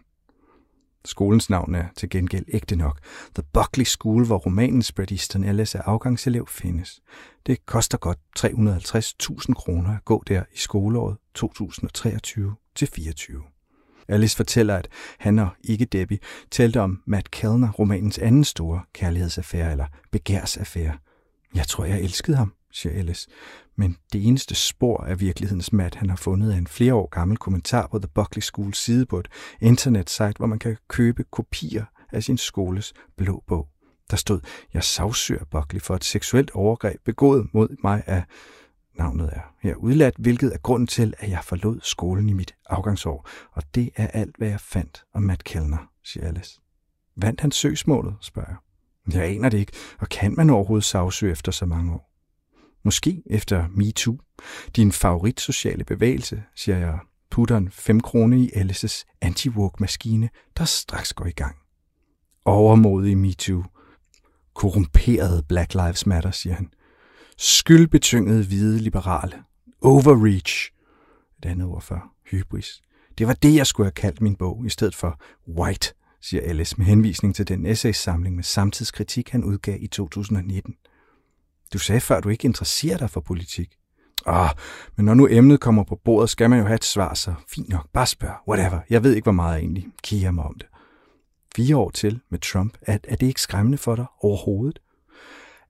Skolens 1.05 1.49
navn 1.49 1.75
er 1.75 1.85
til 1.97 2.09
gengæld 2.09 2.45
ægte 2.47 2.75
nok. 2.75 2.99
The 3.35 3.43
Buckley 3.53 3.85
School, 3.85 4.25
hvor 4.25 4.37
romanens 4.37 4.91
Brad 4.91 5.11
Alice 5.11 5.39
Ellis 5.39 5.75
er 5.75 5.81
afgangselev, 5.81 6.47
findes. 6.47 7.01
Det 7.45 7.65
koster 7.65 7.97
godt 7.97 8.19
350.000 8.39 9.53
kroner 9.53 9.95
at 9.95 10.05
gå 10.05 10.23
der 10.27 10.43
i 10.53 10.57
skoleåret 10.57 11.17
2023 11.33 12.55
til 12.75 12.87
24. 12.87 13.43
Alice 14.07 14.35
fortæller, 14.35 14.75
at 14.75 14.87
han 15.19 15.39
og 15.39 15.49
ikke 15.63 15.85
Debbie 15.85 16.19
talte 16.51 16.81
om 16.81 17.01
Matt 17.05 17.31
Kellner, 17.31 17.71
romanens 17.71 18.17
anden 18.17 18.43
store 18.43 18.81
kærlighedsaffære 18.93 19.71
eller 19.71 19.85
begærsaffære. 20.11 20.97
Jeg 21.55 21.67
tror, 21.67 21.85
jeg 21.85 22.01
elskede 22.01 22.37
ham, 22.37 22.53
siger 22.75 22.99
Alice. 22.99 23.27
Men 23.75 23.97
det 24.13 24.27
eneste 24.27 24.55
spor 24.55 25.03
af 25.03 25.19
virkelighedens 25.19 25.73
mat, 25.73 25.95
han 25.95 26.09
har 26.09 26.17
fundet, 26.17 26.53
er 26.53 26.57
en 26.57 26.67
flere 26.67 26.93
år 26.93 27.09
gammel 27.09 27.37
kommentar 27.37 27.87
på 27.87 27.99
The 27.99 28.09
Buckley 28.15 28.41
School 28.41 28.73
side 28.73 29.05
på 29.05 29.19
et 29.19 29.27
internetsite, 29.61 30.33
hvor 30.37 30.47
man 30.47 30.59
kan 30.59 30.77
købe 30.87 31.23
kopier 31.31 31.85
af 32.11 32.23
sin 32.23 32.37
skoles 32.37 32.93
blå 33.17 33.43
bog. 33.47 33.67
Der 34.11 34.17
stod, 34.17 34.39
jeg 34.73 34.83
sagsøger 34.83 35.45
Buckley 35.51 35.81
for 35.81 35.95
et 35.95 36.03
seksuelt 36.03 36.51
overgreb 36.51 36.99
begået 37.05 37.47
mod 37.53 37.75
mig 37.83 38.03
af 38.05 38.23
navnet 38.97 39.29
er 39.33 39.53
her 39.61 39.75
udladt, 39.75 40.15
hvilket 40.17 40.53
er 40.53 40.57
grunden 40.57 40.87
til, 40.87 41.13
at 41.17 41.29
jeg 41.29 41.39
forlod 41.43 41.79
skolen 41.83 42.29
i 42.29 42.33
mit 42.33 42.55
afgangsår. 42.69 43.29
Og 43.51 43.63
det 43.75 43.89
er 43.95 44.07
alt, 44.07 44.35
hvad 44.37 44.47
jeg 44.47 44.59
fandt 44.59 45.03
om 45.13 45.21
Matt 45.21 45.43
Kellner, 45.43 45.89
siger 46.03 46.27
Alice. 46.27 46.59
Vandt 47.15 47.41
han 47.41 47.51
søgsmålet, 47.51 48.15
spørger 48.21 48.49
jeg. 48.49 48.57
Jeg 49.13 49.23
aner 49.23 49.49
det 49.49 49.57
ikke, 49.57 49.71
og 49.99 50.09
kan 50.09 50.35
man 50.35 50.49
overhovedet 50.49 50.83
sagsøge 50.83 51.31
efter 51.31 51.51
så 51.51 51.65
mange 51.65 51.93
år? 51.93 52.14
Måske 52.85 53.23
efter 53.25 53.67
MeToo. 53.71 54.17
Din 54.75 54.91
favorit 54.91 55.41
sociale 55.41 55.83
bevægelse, 55.83 56.43
siger 56.55 56.77
jeg, 56.77 56.99
putter 57.31 57.57
en 57.57 57.71
5 57.71 57.99
krone 57.99 58.39
i 58.39 58.51
Alice's 58.55 59.03
anti 59.21 59.49
maskine 59.79 60.29
der 60.57 60.65
straks 60.65 61.13
går 61.13 61.25
i 61.25 61.31
gang. 61.31 61.55
Overmodig 62.45 63.17
MeToo. 63.17 63.63
Korrumperet 64.53 65.47
Black 65.47 65.73
Lives 65.73 66.05
Matter, 66.05 66.31
siger 66.31 66.53
han. 66.55 66.69
Skyldbetyngede 67.37 68.45
hvide 68.47 68.79
liberale. 68.79 69.43
Overreach. 69.81 70.71
Et 71.37 71.45
andet 71.45 71.67
ord 71.67 71.81
for 71.81 72.03
hybris. 72.31 72.81
Det 73.17 73.27
var 73.27 73.33
det, 73.33 73.55
jeg 73.55 73.67
skulle 73.67 73.85
have 73.85 73.91
kaldt 73.91 74.21
min 74.21 74.35
bog, 74.35 74.65
i 74.65 74.69
stedet 74.69 74.95
for 74.95 75.21
White, 75.47 75.93
siger 76.21 76.43
Alice 76.43 76.75
med 76.77 76.85
henvisning 76.85 77.35
til 77.35 77.47
den 77.47 77.65
essaysamling 77.65 78.35
med 78.35 78.43
samtidskritik, 78.43 79.29
han 79.29 79.43
udgav 79.43 79.77
i 79.81 79.87
2019. 79.87 80.75
Du 81.75 81.79
sagde 81.79 82.01
før, 82.01 82.19
du 82.19 82.29
ikke 82.29 82.45
interesserer 82.45 82.97
dig 82.97 83.09
for 83.09 83.21
politik. 83.21 83.75
Ah, 84.25 84.49
men 84.95 85.05
når 85.05 85.13
nu 85.13 85.27
emnet 85.27 85.59
kommer 85.59 85.83
på 85.83 85.99
bordet, 86.05 86.29
skal 86.29 86.49
man 86.49 86.59
jo 86.59 86.65
have 86.65 86.75
et 86.75 86.83
svar, 86.83 87.13
så 87.13 87.33
fint 87.49 87.69
nok, 87.69 87.89
bare 87.93 88.05
spørg, 88.05 88.35
whatever. 88.47 88.79
Jeg 88.89 89.03
ved 89.03 89.15
ikke, 89.15 89.25
hvor 89.25 89.31
meget 89.31 89.53
jeg 89.53 89.61
egentlig 89.61 89.87
kigger 90.03 90.31
mig 90.31 90.43
om 90.43 90.53
det. 90.53 90.67
Fire 91.55 91.77
år 91.77 91.89
til 91.89 92.21
med 92.31 92.39
Trump, 92.39 92.77
er, 92.81 92.97
er 93.03 93.15
det 93.15 93.27
ikke 93.27 93.41
skræmmende 93.41 93.77
for 93.77 93.95
dig 93.95 94.05
overhovedet? 94.21 94.79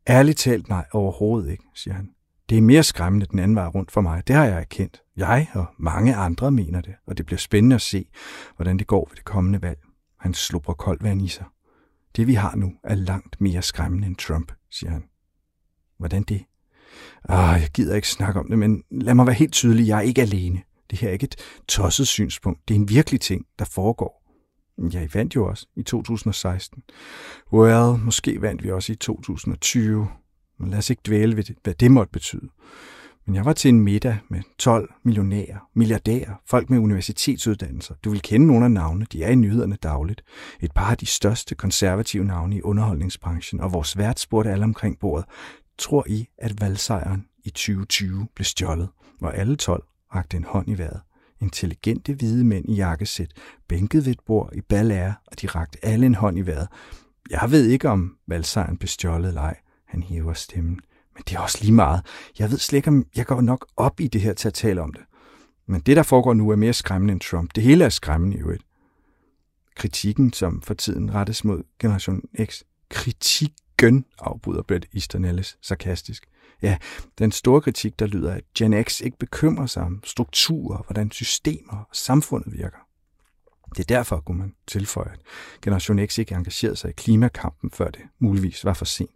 Ærligt 0.10 0.38
talt 0.38 0.70
nej, 0.70 0.86
overhovedet 0.94 1.52
ikke, 1.52 1.64
siger 1.76 1.94
han. 1.94 2.10
Det 2.50 2.58
er 2.58 2.62
mere 2.62 2.84
skræmmende 2.84 3.26
den 3.26 3.40
anden 3.40 3.56
vej 3.56 3.68
rundt 3.68 3.92
for 3.92 4.02
mig. 4.02 4.28
Det 4.28 4.36
har 4.36 4.46
jeg 4.46 4.60
erkendt. 4.60 5.02
Jeg 5.18 5.48
og 5.54 5.66
mange 5.78 6.16
andre 6.16 6.52
mener 6.52 6.82
det, 6.82 6.94
og 7.08 7.18
det 7.18 7.26
bliver 7.26 7.40
spændende 7.40 7.76
at 7.76 7.82
se, 7.82 8.06
hvordan 8.56 8.80
det 8.80 8.88
går 8.88 9.08
ved 9.10 9.16
det 9.16 9.26
kommende 9.26 9.62
valg. 9.62 9.80
Han 10.20 10.34
slupper 10.34 10.74
koldt 10.74 11.04
vand 11.04 11.22
i 11.22 11.28
sig. 11.28 11.46
Det 12.16 12.28
vi 12.28 12.34
har 12.34 12.56
nu 12.56 12.74
er 12.84 12.96
langt 12.96 13.42
mere 13.42 13.62
skræmmende 13.62 14.08
end 14.08 14.16
Trump, 14.16 14.52
siger 14.72 14.92
han. 14.92 15.04
Hvordan 15.98 16.24
det? 16.24 16.46
Ah, 17.30 17.62
jeg 17.62 17.70
gider 17.74 17.96
ikke 17.96 18.10
snakke 18.10 18.40
om 18.40 18.48
det, 18.50 18.60
men 18.60 18.84
lad 18.92 19.14
mig 19.14 19.26
være 19.26 19.36
helt 19.36 19.54
tydelig. 19.54 19.88
Jeg 19.88 19.98
er 19.98 20.02
ikke 20.02 20.22
alene. 20.22 20.62
Det 20.90 21.00
her 21.00 21.08
er 21.08 21.14
ikke 21.14 21.24
et 21.24 21.36
tosset 21.68 22.08
synspunkt. 22.08 22.68
Det 22.68 22.74
er 22.74 22.80
en 22.80 22.90
virkelig 22.90 23.22
ting, 23.22 23.46
der 23.60 23.66
foregår. 23.66 24.22
Ja, 24.94 25.02
I 25.02 25.08
vandt 25.14 25.36
jo 25.36 25.48
også 25.48 25.68
i 25.76 25.84
2016. 25.84 26.84
Well, 27.54 28.00
måske 28.00 28.42
vandt 28.42 28.64
vi 28.64 28.72
også 28.72 28.92
i 28.92 28.96
2020. 28.96 30.08
Men 30.60 30.70
lad 30.70 30.78
os 30.78 30.90
ikke 30.90 31.02
dvæle 31.06 31.38
ved 31.38 31.44
det, 31.44 31.56
hvad 31.64 31.74
det 31.74 31.92
måtte 31.92 32.12
betyde. 32.12 32.50
Men 33.26 33.36
jeg 33.36 33.46
var 33.46 33.54
til 33.54 33.70
en 33.70 33.80
middag 33.80 34.18
med 34.30 34.42
12 34.58 34.94
millionærer, 35.04 35.70
milliardærer, 35.74 36.34
folk 36.46 36.70
med 36.70 36.80
universitetsuddannelser. 36.80 37.96
Du 38.04 38.10
vil 38.10 38.22
kende 38.22 38.48
nogle 38.48 38.66
af 38.66 38.72
navnene, 38.72 39.06
de 39.12 39.24
er 39.24 39.30
i 39.30 39.36
nyhederne 39.36 39.76
dagligt. 39.84 40.22
Et 40.60 40.72
par 40.72 40.92
af 40.92 40.98
de 40.98 41.06
største 41.06 41.56
konservative 41.56 42.26
navne 42.26 42.56
i 42.56 42.62
underholdningsbranchen, 42.62 43.62
og 43.62 43.74
vores 43.74 43.98
vært 43.98 44.20
spurgte 44.20 44.52
alle 44.52 44.64
omkring 44.64 45.00
bordet, 45.00 45.26
tror 45.78 46.06
I, 46.08 46.28
at 46.38 46.62
valgsejren 46.62 47.26
i 47.44 47.50
2020 47.50 48.28
blev 48.36 48.46
stjålet, 48.46 48.90
hvor 49.20 49.30
alle 49.30 49.56
12 49.56 49.84
rakte 50.16 50.38
en 50.38 50.44
hånd 50.44 50.70
i 50.70 50.78
vejret. 50.78 51.02
Intelligente 51.42 52.14
hvide 52.14 52.44
mænd 52.44 52.70
i 52.70 52.76
jakkesæt, 52.76 53.32
bænket 53.68 54.06
ved 54.06 54.12
et 54.12 54.20
bord 54.26 54.50
i 54.56 54.62
ballære, 54.62 55.14
og 55.28 55.42
de 55.42 55.48
rakte 55.48 55.86
alle 55.86 56.06
en 56.06 56.16
hånd 56.16 56.38
i 56.38 56.42
vejret. 56.42 56.68
Jeg 57.30 57.52
ved 57.52 57.66
ikke, 57.66 57.90
om 57.90 58.18
valgsejren 58.28 58.78
blev 58.78 58.88
stjålet 58.88 59.28
eller 59.28 59.42
ej. 59.42 59.58
Han 59.86 60.04
hæver 60.04 60.34
stemmen. 60.34 60.80
Men 61.14 61.24
det 61.28 61.36
er 61.36 61.40
også 61.40 61.58
lige 61.62 61.74
meget. 61.74 62.02
Jeg 62.40 62.52
ved 62.52 62.58
slet 62.58 62.78
ikke, 62.78 62.88
om 62.88 63.06
jeg 63.16 63.26
går 63.26 63.42
nok 63.42 63.68
op 63.78 64.00
i 64.00 64.08
det 64.08 64.22
her 64.22 64.34
til 64.34 64.48
at 64.48 64.54
tale 64.54 64.82
om 64.82 64.94
det. 64.94 65.04
Men 65.68 65.82
det, 65.82 65.98
der 65.98 66.04
foregår 66.04 66.34
nu, 66.34 66.50
er 66.50 66.56
mere 66.56 66.74
skræmmende 66.74 67.12
end 67.12 67.22
Trump. 67.22 67.56
Det 67.56 67.64
hele 67.64 67.86
er 67.86 67.90
skræmmende 67.90 68.38
i 68.38 68.40
øvrigt. 68.40 68.64
Kritikken, 69.76 70.34
som 70.34 70.62
for 70.62 70.74
tiden 70.74 71.14
rettes 71.14 71.44
mod 71.44 71.64
Generation 71.80 72.22
X. 72.46 72.62
kritik 72.90 73.52
Kritikken, 73.78 74.06
afbryder 74.20 74.62
Brett 74.62 74.86
Easton 74.94 75.26
Ellis 75.26 75.58
sarkastisk. 75.62 76.28
Ja, 76.62 76.78
den 77.20 77.32
store 77.32 77.62
kritik, 77.62 78.00
der 78.00 78.06
lyder, 78.06 78.34
at 78.34 78.44
Gen 78.58 78.84
X 78.84 79.02
ikke 79.02 79.18
bekymrer 79.18 79.66
sig 79.66 79.84
om 79.84 80.02
strukturer, 80.04 80.84
hvordan 80.88 81.12
systemer 81.12 81.74
og 81.74 81.88
samfundet 81.94 82.54
virker. 82.54 82.78
Det 83.70 83.80
er 83.80 83.96
derfor, 83.96 84.20
kunne 84.26 84.38
man 84.38 84.54
tilføje, 84.68 85.12
at 85.12 85.20
Generation 85.62 86.08
X 86.08 86.18
ikke 86.18 86.36
engagerede 86.36 86.76
sig 86.76 86.90
i 86.90 86.94
klimakampen, 86.94 87.72
før 87.72 87.90
det 87.90 88.02
muligvis 88.20 88.66
var 88.66 88.74
for 88.74 88.86
sent. 88.86 89.10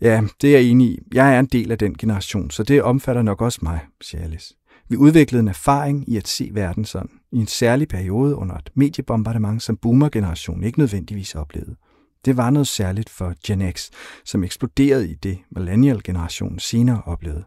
Ja, 0.00 0.22
det 0.40 0.50
er 0.54 0.58
jeg 0.58 0.68
enig 0.68 0.88
i. 0.88 0.98
Jeg 1.12 1.34
er 1.34 1.40
en 1.40 1.46
del 1.46 1.72
af 1.72 1.78
den 1.78 1.94
generation, 1.94 2.50
så 2.50 2.62
det 2.62 2.82
omfatter 2.82 3.22
nok 3.22 3.42
også 3.42 3.58
mig, 3.62 3.80
siger 4.00 4.24
Alice. 4.24 4.54
Vi 4.88 4.96
udviklede 4.96 5.40
en 5.40 5.48
erfaring 5.48 6.08
i 6.08 6.16
at 6.16 6.28
se 6.28 6.50
verden 6.52 6.84
sådan, 6.84 7.10
i 7.32 7.36
en 7.36 7.46
særlig 7.46 7.88
periode 7.88 8.34
under 8.34 8.54
et 8.54 8.70
mediebombardement, 8.74 9.62
som 9.62 9.76
boomer-generationen 9.76 10.64
ikke 10.64 10.78
nødvendigvis 10.78 11.34
oplevede. 11.34 11.76
Det 12.24 12.36
var 12.36 12.50
noget 12.50 12.68
særligt 12.68 13.10
for 13.10 13.34
Gen 13.46 13.72
X, 13.72 13.90
som 14.24 14.44
eksploderede 14.44 15.10
i 15.10 15.14
det, 15.14 15.38
millennial-generationen 15.50 16.58
senere 16.58 17.02
oplevede. 17.06 17.44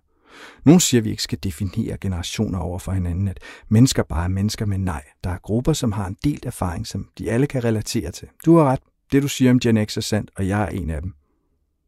Nogle 0.66 0.82
siger, 0.82 1.02
at 1.02 1.06
vi 1.06 1.10
ikke 1.10 1.24
skal 1.24 1.40
definere 1.44 1.98
generationer 1.98 2.60
over 2.60 2.80
for 2.80 2.92
hinanden, 2.92 3.28
at 3.28 3.40
mennesker 3.70 4.04
bare 4.04 4.24
er 4.24 4.28
mennesker 4.28 4.66
men 4.66 4.80
nej. 4.84 5.04
Der 5.24 5.30
er 5.30 5.38
grupper, 5.38 5.74
som 5.74 5.92
har 5.92 6.08
en 6.08 6.18
delt 6.24 6.46
erfaring, 6.46 6.88
som 6.88 7.10
de 7.18 7.32
alle 7.32 7.48
kan 7.48 7.64
relatere 7.64 8.12
til. 8.12 8.28
Du 8.46 8.58
har 8.58 8.66
ret. 8.66 8.80
Det, 9.12 9.24
du 9.24 9.28
siger 9.28 9.52
om 9.52 9.60
Gen 9.60 9.86
X 9.86 9.98
er 9.98 10.02
sandt, 10.02 10.32
og 10.36 10.48
jeg 10.48 10.64
er 10.64 10.68
en 10.68 10.90
af 10.90 11.02
dem. 11.02 11.14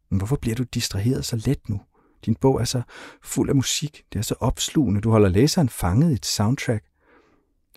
Men 0.09 0.17
hvorfor 0.17 0.35
bliver 0.35 0.55
du 0.55 0.63
distraheret 0.63 1.25
så 1.25 1.35
let 1.45 1.69
nu? 1.69 1.81
Din 2.25 2.35
bog 2.35 2.61
er 2.61 2.65
så 2.65 2.81
fuld 3.23 3.49
af 3.49 3.55
musik. 3.55 4.03
Det 4.13 4.19
er 4.19 4.23
så 4.23 4.35
opslugende. 4.39 5.01
Du 5.01 5.11
holder 5.11 5.29
læseren 5.29 5.69
fanget 5.69 6.11
i 6.11 6.13
et 6.13 6.25
soundtrack. 6.25 6.83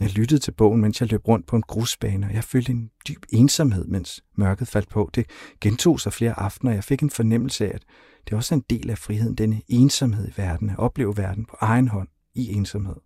Jeg 0.01 0.11
lyttede 0.11 0.41
til 0.41 0.53
bogen, 0.53 0.81
mens 0.81 1.01
jeg 1.01 1.11
løb 1.11 1.29
rundt 1.29 1.47
på 1.47 1.57
en 1.57 1.63
grusbane, 1.63 2.27
og 2.27 2.35
jeg 2.35 2.45
følte 2.45 2.73
en 2.73 2.91
dyb 3.09 3.23
ensomhed, 3.29 3.85
mens 3.85 4.25
mørket 4.37 4.69
faldt 4.69 4.89
på. 4.89 5.11
Det 5.15 5.27
gentog 5.61 6.01
sig 6.01 6.13
flere 6.13 6.39
aftener, 6.39 6.71
og 6.71 6.75
jeg 6.75 6.85
fik 6.85 7.03
en 7.03 7.11
fornemmelse 7.11 7.67
af, 7.67 7.75
at 7.75 7.83
det 8.25 8.33
også 8.33 8.55
er 8.55 8.57
en 8.57 8.65
del 8.71 8.91
af 8.91 8.99
friheden, 8.99 9.35
denne 9.35 9.63
ensomhed 9.69 10.29
i 10.29 10.33
verden, 10.37 10.71
at 10.71 10.79
opleve 10.79 11.17
verden 11.17 11.45
på 11.45 11.57
egen 11.61 11.89
hånd 11.89 12.09
i 12.35 12.53
ensomhed. 12.53 12.97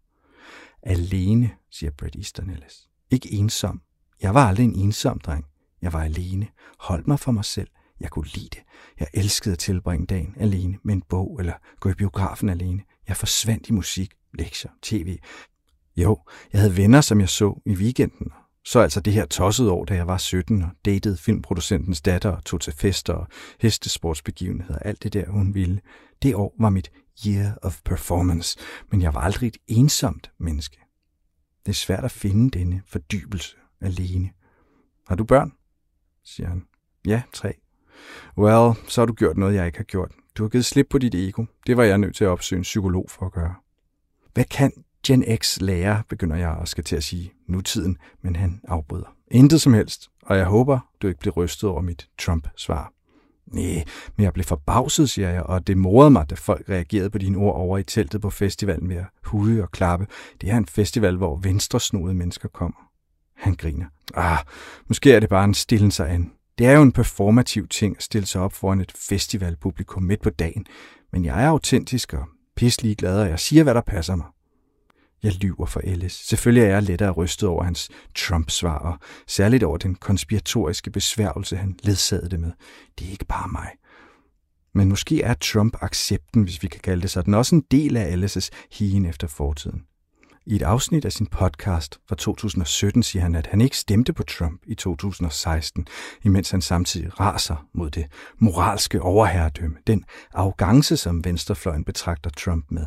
Alene, 0.83 1.51
siger 1.71 1.91
Brett 1.99 2.17
Easton 2.17 2.51
Ellis. 2.51 2.89
Ikke 3.11 3.33
ensom. 3.33 3.83
Jeg 4.23 4.35
var 4.35 4.49
aldrig 4.49 4.65
en 4.65 4.75
ensom 4.75 5.19
dreng. 5.19 5.45
Jeg 5.83 5.93
var 5.93 6.03
alene. 6.03 6.49
Holdt 6.81 7.07
mig 7.07 7.21
for 7.21 7.33
mig 7.33 7.45
selv. 7.45 7.69
Jeg 8.01 8.11
kunne 8.11 8.27
lide 8.35 8.49
det. 8.49 8.63
Jeg 9.01 9.09
elskede 9.15 9.53
at 9.53 9.59
tilbringe 9.59 10.07
dagen 10.07 10.35
alene 10.37 10.79
med 10.85 10.95
en 10.95 11.03
bog 11.09 11.37
eller 11.41 11.55
gå 11.81 11.89
i 11.89 11.95
biografen 11.95 12.49
alene. 12.49 12.83
Jeg 13.09 13.17
forsvandt 13.17 13.69
i 13.69 13.73
musik, 13.73 14.15
lektier, 14.35 14.71
tv. 14.83 15.19
Jo, 15.97 16.19
jeg 16.53 16.61
havde 16.61 16.77
venner, 16.77 17.01
som 17.01 17.21
jeg 17.21 17.29
så 17.29 17.61
i 17.67 17.75
weekenden. 17.75 18.33
Så 18.65 18.81
altså 18.81 19.01
det 19.01 19.13
her 19.13 19.27
tossede 19.27 19.71
år, 19.71 19.85
da 19.85 19.95
jeg 19.95 20.07
var 20.07 20.19
17 20.19 20.63
og 20.63 20.71
datede 20.85 21.17
filmproducentens 21.17 22.01
datter 22.01 22.31
og 22.31 22.45
tog 22.45 22.61
til 22.61 22.73
fester 22.73 23.13
og 23.13 23.27
hestesportsbegivenheder, 23.61 24.79
alt 24.79 25.03
det 25.03 25.13
der, 25.13 25.29
hun 25.29 25.55
ville. 25.55 25.81
Det 26.23 26.35
år 26.35 26.55
var 26.59 26.71
mit 26.71 26.91
year 27.27 27.59
of 27.63 27.81
performance, 27.85 28.59
men 28.91 29.03
jeg 29.03 29.15
var 29.15 29.21
aldrig 29.21 29.47
et 29.47 29.57
ensomt 29.67 30.31
menneske. 30.39 30.79
Det 31.67 31.73
er 31.73 31.77
svært 31.77 32.05
at 32.05 32.11
finde 32.11 32.59
denne 32.59 32.83
fordybelse 32.87 33.57
alene. 33.81 34.31
Har 35.09 35.15
du 35.15 35.25
børn? 35.25 35.53
siger 36.25 36.49
han. 36.49 36.67
Ja, 37.07 37.23
tre. 37.33 37.55
Well, 38.39 38.75
så 38.89 39.01
har 39.01 39.07
du 39.07 39.13
gjort 39.13 39.37
noget, 39.37 39.55
jeg 39.55 39.67
ikke 39.67 39.79
har 39.79 39.85
gjort. 39.85 40.13
Du 40.39 40.43
har 40.43 40.49
givet 40.49 40.65
slip 40.65 40.87
på 40.91 40.99
dit 40.99 41.15
ego. 41.15 41.45
Det 41.67 41.77
var 41.77 41.85
jeg 41.85 41.99
nødt 41.99 42.17
til 42.17 42.25
at 42.25 42.29
opsøge 42.29 42.59
en 42.59 42.63
psykolog 42.63 43.07
for 43.11 43.27
at 43.27 43.33
gøre. 43.33 43.55
Hvad 44.35 44.45
kan 44.45 44.73
Gen 45.07 45.25
X 45.37 45.61
lærer, 45.61 46.03
begynder 46.09 46.37
jeg 46.37 46.59
at 46.63 46.69
skal 46.69 46.85
til 46.85 46.97
at 46.97 47.05
sige 47.05 47.33
nutiden, 47.49 47.99
men 48.23 48.37
han 48.37 48.61
afbryder. 48.69 49.17
Intet 49.31 49.61
som 49.61 49.75
helst, 49.75 50.09
og 50.23 50.37
jeg 50.37 50.45
håber, 50.45 50.79
du 51.03 51.09
ikke 51.09 51.21
bliver 51.21 51.35
rystet 51.35 51.71
over 51.71 51.81
mit 51.81 52.09
Trump-svar. 52.19 52.93
Nej, 53.47 53.85
men 54.17 54.25
jeg 54.25 54.33
blev 54.33 54.45
forbavset, 54.45 55.11
siger 55.11 55.31
jeg, 55.31 55.43
og 55.43 55.67
det 55.67 55.79
morede 55.79 56.11
mig, 56.11 56.31
da 56.31 56.35
folk 56.35 56.69
reagerede 56.69 57.11
på 57.11 57.19
dine 57.19 57.39
ord 57.39 57.55
over 57.55 57.79
i 57.79 57.83
teltet 57.83 58.21
på 58.21 58.31
festivalen 58.31 58.89
med 58.89 58.97
at 58.97 59.05
hude 59.25 59.63
og 59.63 59.71
klappe. 59.71 60.07
Det 60.41 60.51
er 60.51 60.57
en 60.57 60.67
festival, 60.67 61.17
hvor 61.17 61.37
venstresnodede 61.37 62.15
mennesker 62.15 62.49
kommer. 62.49 62.91
Han 63.37 63.55
griner. 63.55 63.87
Ah, 64.15 64.39
måske 64.89 65.13
er 65.13 65.21
det 65.21 65.29
bare 65.29 65.45
en 65.45 65.55
stillen 65.55 65.91
sig 65.91 66.11
an. 66.11 66.33
Det 66.59 66.67
er 66.67 66.73
jo 66.73 66.83
en 66.83 66.93
performativ 66.93 67.69
ting 67.69 67.97
at 67.97 68.03
stille 68.03 68.27
sig 68.27 68.41
op 68.41 68.53
foran 68.53 68.81
et 68.81 68.93
festivalpublikum 69.09 70.03
midt 70.03 70.23
på 70.23 70.31
dagen, 70.31 70.67
men 71.13 71.25
jeg 71.25 71.45
er 71.45 71.49
autentisk 71.49 72.15
og 72.15 72.25
pisselig 72.57 72.97
glad, 72.97 73.21
og 73.21 73.29
jeg 73.29 73.39
siger, 73.39 73.63
hvad 73.63 73.75
der 73.75 73.81
passer 73.81 74.17
mig. 74.17 74.27
Jeg 75.27 75.35
lyver 75.35 75.67
for 75.67 75.81
Ellis. 75.85 76.13
Selvfølgelig 76.13 76.63
er 76.63 76.69
jeg 76.69 76.83
lettere 76.83 77.11
rystet 77.11 77.49
over 77.49 77.65
hans 77.65 77.89
Trump-svar, 78.15 78.79
og 78.79 78.99
særligt 79.29 79.65
over 79.65 79.77
den 79.77 79.95
konspiratoriske 79.95 80.91
besværgelse, 80.91 81.57
han 81.57 81.79
ledsagede 81.83 82.31
det 82.31 82.41
med. 82.41 82.53
Det 82.99 83.07
er 83.07 83.11
ikke 83.11 83.25
bare 83.25 83.49
mig. 83.53 83.71
Men 84.75 84.89
måske 84.89 85.23
er 85.23 85.35
Trump-accepten, 85.45 86.43
hvis 86.43 86.63
vi 86.63 86.69
kan 86.69 86.81
kalde 86.81 87.03
det 87.03 87.11
sådan, 87.11 87.35
også 87.35 87.55
en 87.55 87.65
del 87.71 87.97
af 87.97 88.13
Alices 88.13 88.51
higen 88.73 89.07
efter 89.07 89.27
fortiden. 89.27 89.83
I 90.47 90.57
et 90.57 90.63
afsnit 90.63 91.05
af 91.05 91.13
sin 91.13 91.27
podcast 91.27 91.99
fra 92.09 92.17
2017 92.17 93.03
siger 93.03 93.23
han, 93.23 93.35
at 93.35 93.47
han 93.47 93.61
ikke 93.61 93.77
stemte 93.77 94.13
på 94.13 94.23
Trump 94.23 94.63
i 94.67 94.75
2016, 94.75 95.87
imens 96.25 96.51
han 96.51 96.61
samtidig 96.61 97.21
raser 97.21 97.67
mod 97.75 97.91
det 97.91 98.07
moralske 98.39 99.03
overherredømme, 99.03 99.77
den 99.87 100.05
arrogance, 100.35 100.97
som 100.97 101.25
venstrefløjen 101.25 101.85
betragter 101.85 102.31
Trump 102.31 102.65
med. 102.71 102.87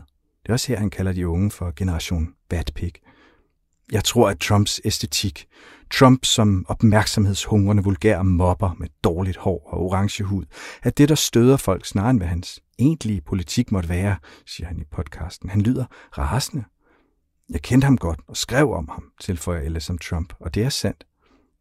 Det 0.49 0.53
er 0.53 0.55
også 0.55 0.67
her, 0.67 0.79
han 0.79 0.89
kalder 0.89 1.13
de 1.13 1.27
unge 1.27 1.51
for 1.51 1.73
generation 1.75 2.33
bad 2.49 2.63
pig. 2.75 2.91
Jeg 3.91 4.03
tror, 4.03 4.29
at 4.29 4.39
Trumps 4.39 4.81
æstetik, 4.85 5.47
Trump 5.91 6.25
som 6.25 6.65
opmærksomhedshungrende 6.69 7.83
vulgær 7.83 8.21
mobber 8.21 8.75
med 8.79 8.87
dårligt 9.03 9.37
hår 9.37 9.69
og 9.73 9.79
orange 9.79 10.23
hud, 10.23 10.45
er 10.83 10.89
det, 10.89 11.09
der 11.09 11.15
støder 11.15 11.57
folk 11.57 11.85
snarere 11.85 12.09
end 12.09 12.19
hvad 12.19 12.27
hans 12.27 12.61
egentlige 12.79 13.21
politik 13.21 13.71
måtte 13.71 13.89
være, 13.89 14.15
siger 14.45 14.67
han 14.67 14.79
i 14.79 14.83
podcasten. 14.91 15.49
Han 15.49 15.61
lyder 15.61 15.85
rasende 16.17 16.63
jeg 17.49 17.61
kendte 17.61 17.85
ham 17.85 17.97
godt 17.97 18.19
og 18.27 18.37
skrev 18.37 18.73
om 18.73 18.89
ham, 18.89 19.11
tilføjer 19.21 19.61
Ellis 19.61 19.83
som 19.83 19.97
Trump, 19.97 20.33
og 20.39 20.55
det 20.55 20.63
er 20.63 20.69
sandt. 20.69 21.05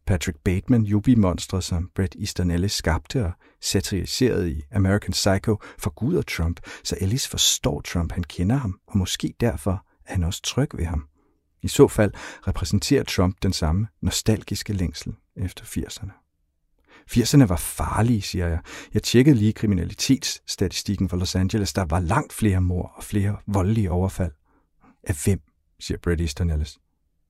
Patrick 0.08 0.38
Bateman, 0.44 0.82
jubi-monstret, 0.82 1.64
som 1.64 1.90
Bret 1.94 2.16
Easton 2.20 2.50
Ellis 2.50 2.72
skabte 2.72 3.24
og 3.24 3.32
satiriserede 3.60 4.52
i 4.52 4.62
American 4.72 5.12
Psycho, 5.12 5.56
forguder 5.78 6.22
Trump, 6.22 6.60
så 6.84 6.96
Ellis 7.00 7.28
forstår 7.28 7.80
Trump, 7.80 8.12
han 8.12 8.22
kender 8.24 8.56
ham, 8.56 8.80
og 8.86 8.98
måske 8.98 9.34
derfor 9.40 9.86
er 10.06 10.12
han 10.12 10.24
også 10.24 10.42
tryg 10.42 10.68
ved 10.74 10.84
ham. 10.84 11.06
I 11.62 11.68
så 11.68 11.88
fald 11.88 12.12
repræsenterer 12.46 13.04
Trump 13.04 13.36
den 13.42 13.52
samme 13.52 13.88
nostalgiske 14.00 14.72
længsel 14.72 15.14
efter 15.36 15.64
80'erne. 15.64 16.10
80'erne 17.10 17.44
var 17.44 17.56
farlige, 17.56 18.22
siger 18.22 18.48
jeg. 18.48 18.58
Jeg 18.94 19.02
tjekkede 19.02 19.36
lige 19.36 19.52
kriminalitetsstatistikken 19.52 21.08
for 21.08 21.16
Los 21.16 21.34
Angeles. 21.34 21.72
Der 21.72 21.84
var 21.84 22.00
langt 22.00 22.32
flere 22.32 22.60
mor 22.60 22.92
og 22.96 23.04
flere 23.04 23.36
voldelige 23.46 23.90
overfald. 23.90 24.32
Af 25.02 25.14
hvem? 25.24 25.40
siger 25.80 25.98
Brett 25.98 26.20
Easton 26.20 26.50
Ellis. 26.50 26.78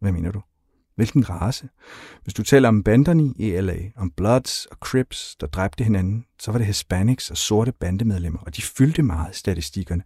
Hvad 0.01 0.13
mener 0.13 0.33
du? 0.33 0.43
Hvilken 0.99 1.31
race? 1.31 1.69
Hvis 2.23 2.35
du 2.35 2.43
taler 2.43 2.69
om 2.69 2.83
banderne 2.83 3.35
i 3.37 3.61
LA, 3.61 3.79
om 3.97 4.11
Bloods 4.11 4.67
og 4.67 4.77
Crips, 4.77 5.37
der 5.41 5.47
dræbte 5.47 5.85
hinanden, 5.85 6.25
så 6.41 6.53
var 6.53 6.59
det 6.59 6.67
Hispanics 6.67 7.31
og 7.31 7.37
sorte 7.37 7.73
bandemedlemmer, 7.73 8.39
og 8.41 8.57
de 8.57 8.63
fyldte 8.63 9.03
meget 9.03 9.37
statistikkerne. 9.37 10.03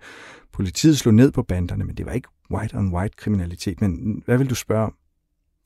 Politiet 0.52 0.98
slog 0.98 1.14
ned 1.14 1.32
på 1.32 1.42
banderne, 1.42 1.84
men 1.84 1.96
det 1.96 2.06
var 2.06 2.12
ikke 2.12 2.28
white-on-white 2.54 3.16
kriminalitet. 3.16 3.80
Men 3.80 4.22
hvad 4.24 4.38
vil 4.38 4.50
du 4.50 4.54
spørge 4.54 4.86
om? 4.86 4.94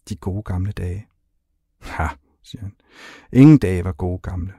De 0.09 0.17
gode 0.17 0.43
gamle 0.43 0.73
dage. 0.73 1.07
Ha, 1.81 2.09
siger 2.43 2.63
han. 2.63 2.75
Ingen 3.33 3.59
dage 3.59 3.85
var 3.85 3.93
gode 3.93 4.19
gamle. 4.19 4.53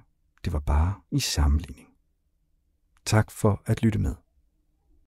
Det 0.45 0.53
var 0.53 0.60
bare 0.60 0.93
i 1.12 1.19
sammenligning. 1.19 1.88
Tak 3.06 3.32
for 3.32 3.62
at 3.65 3.84
lytte 3.84 3.99
med. 3.99 4.15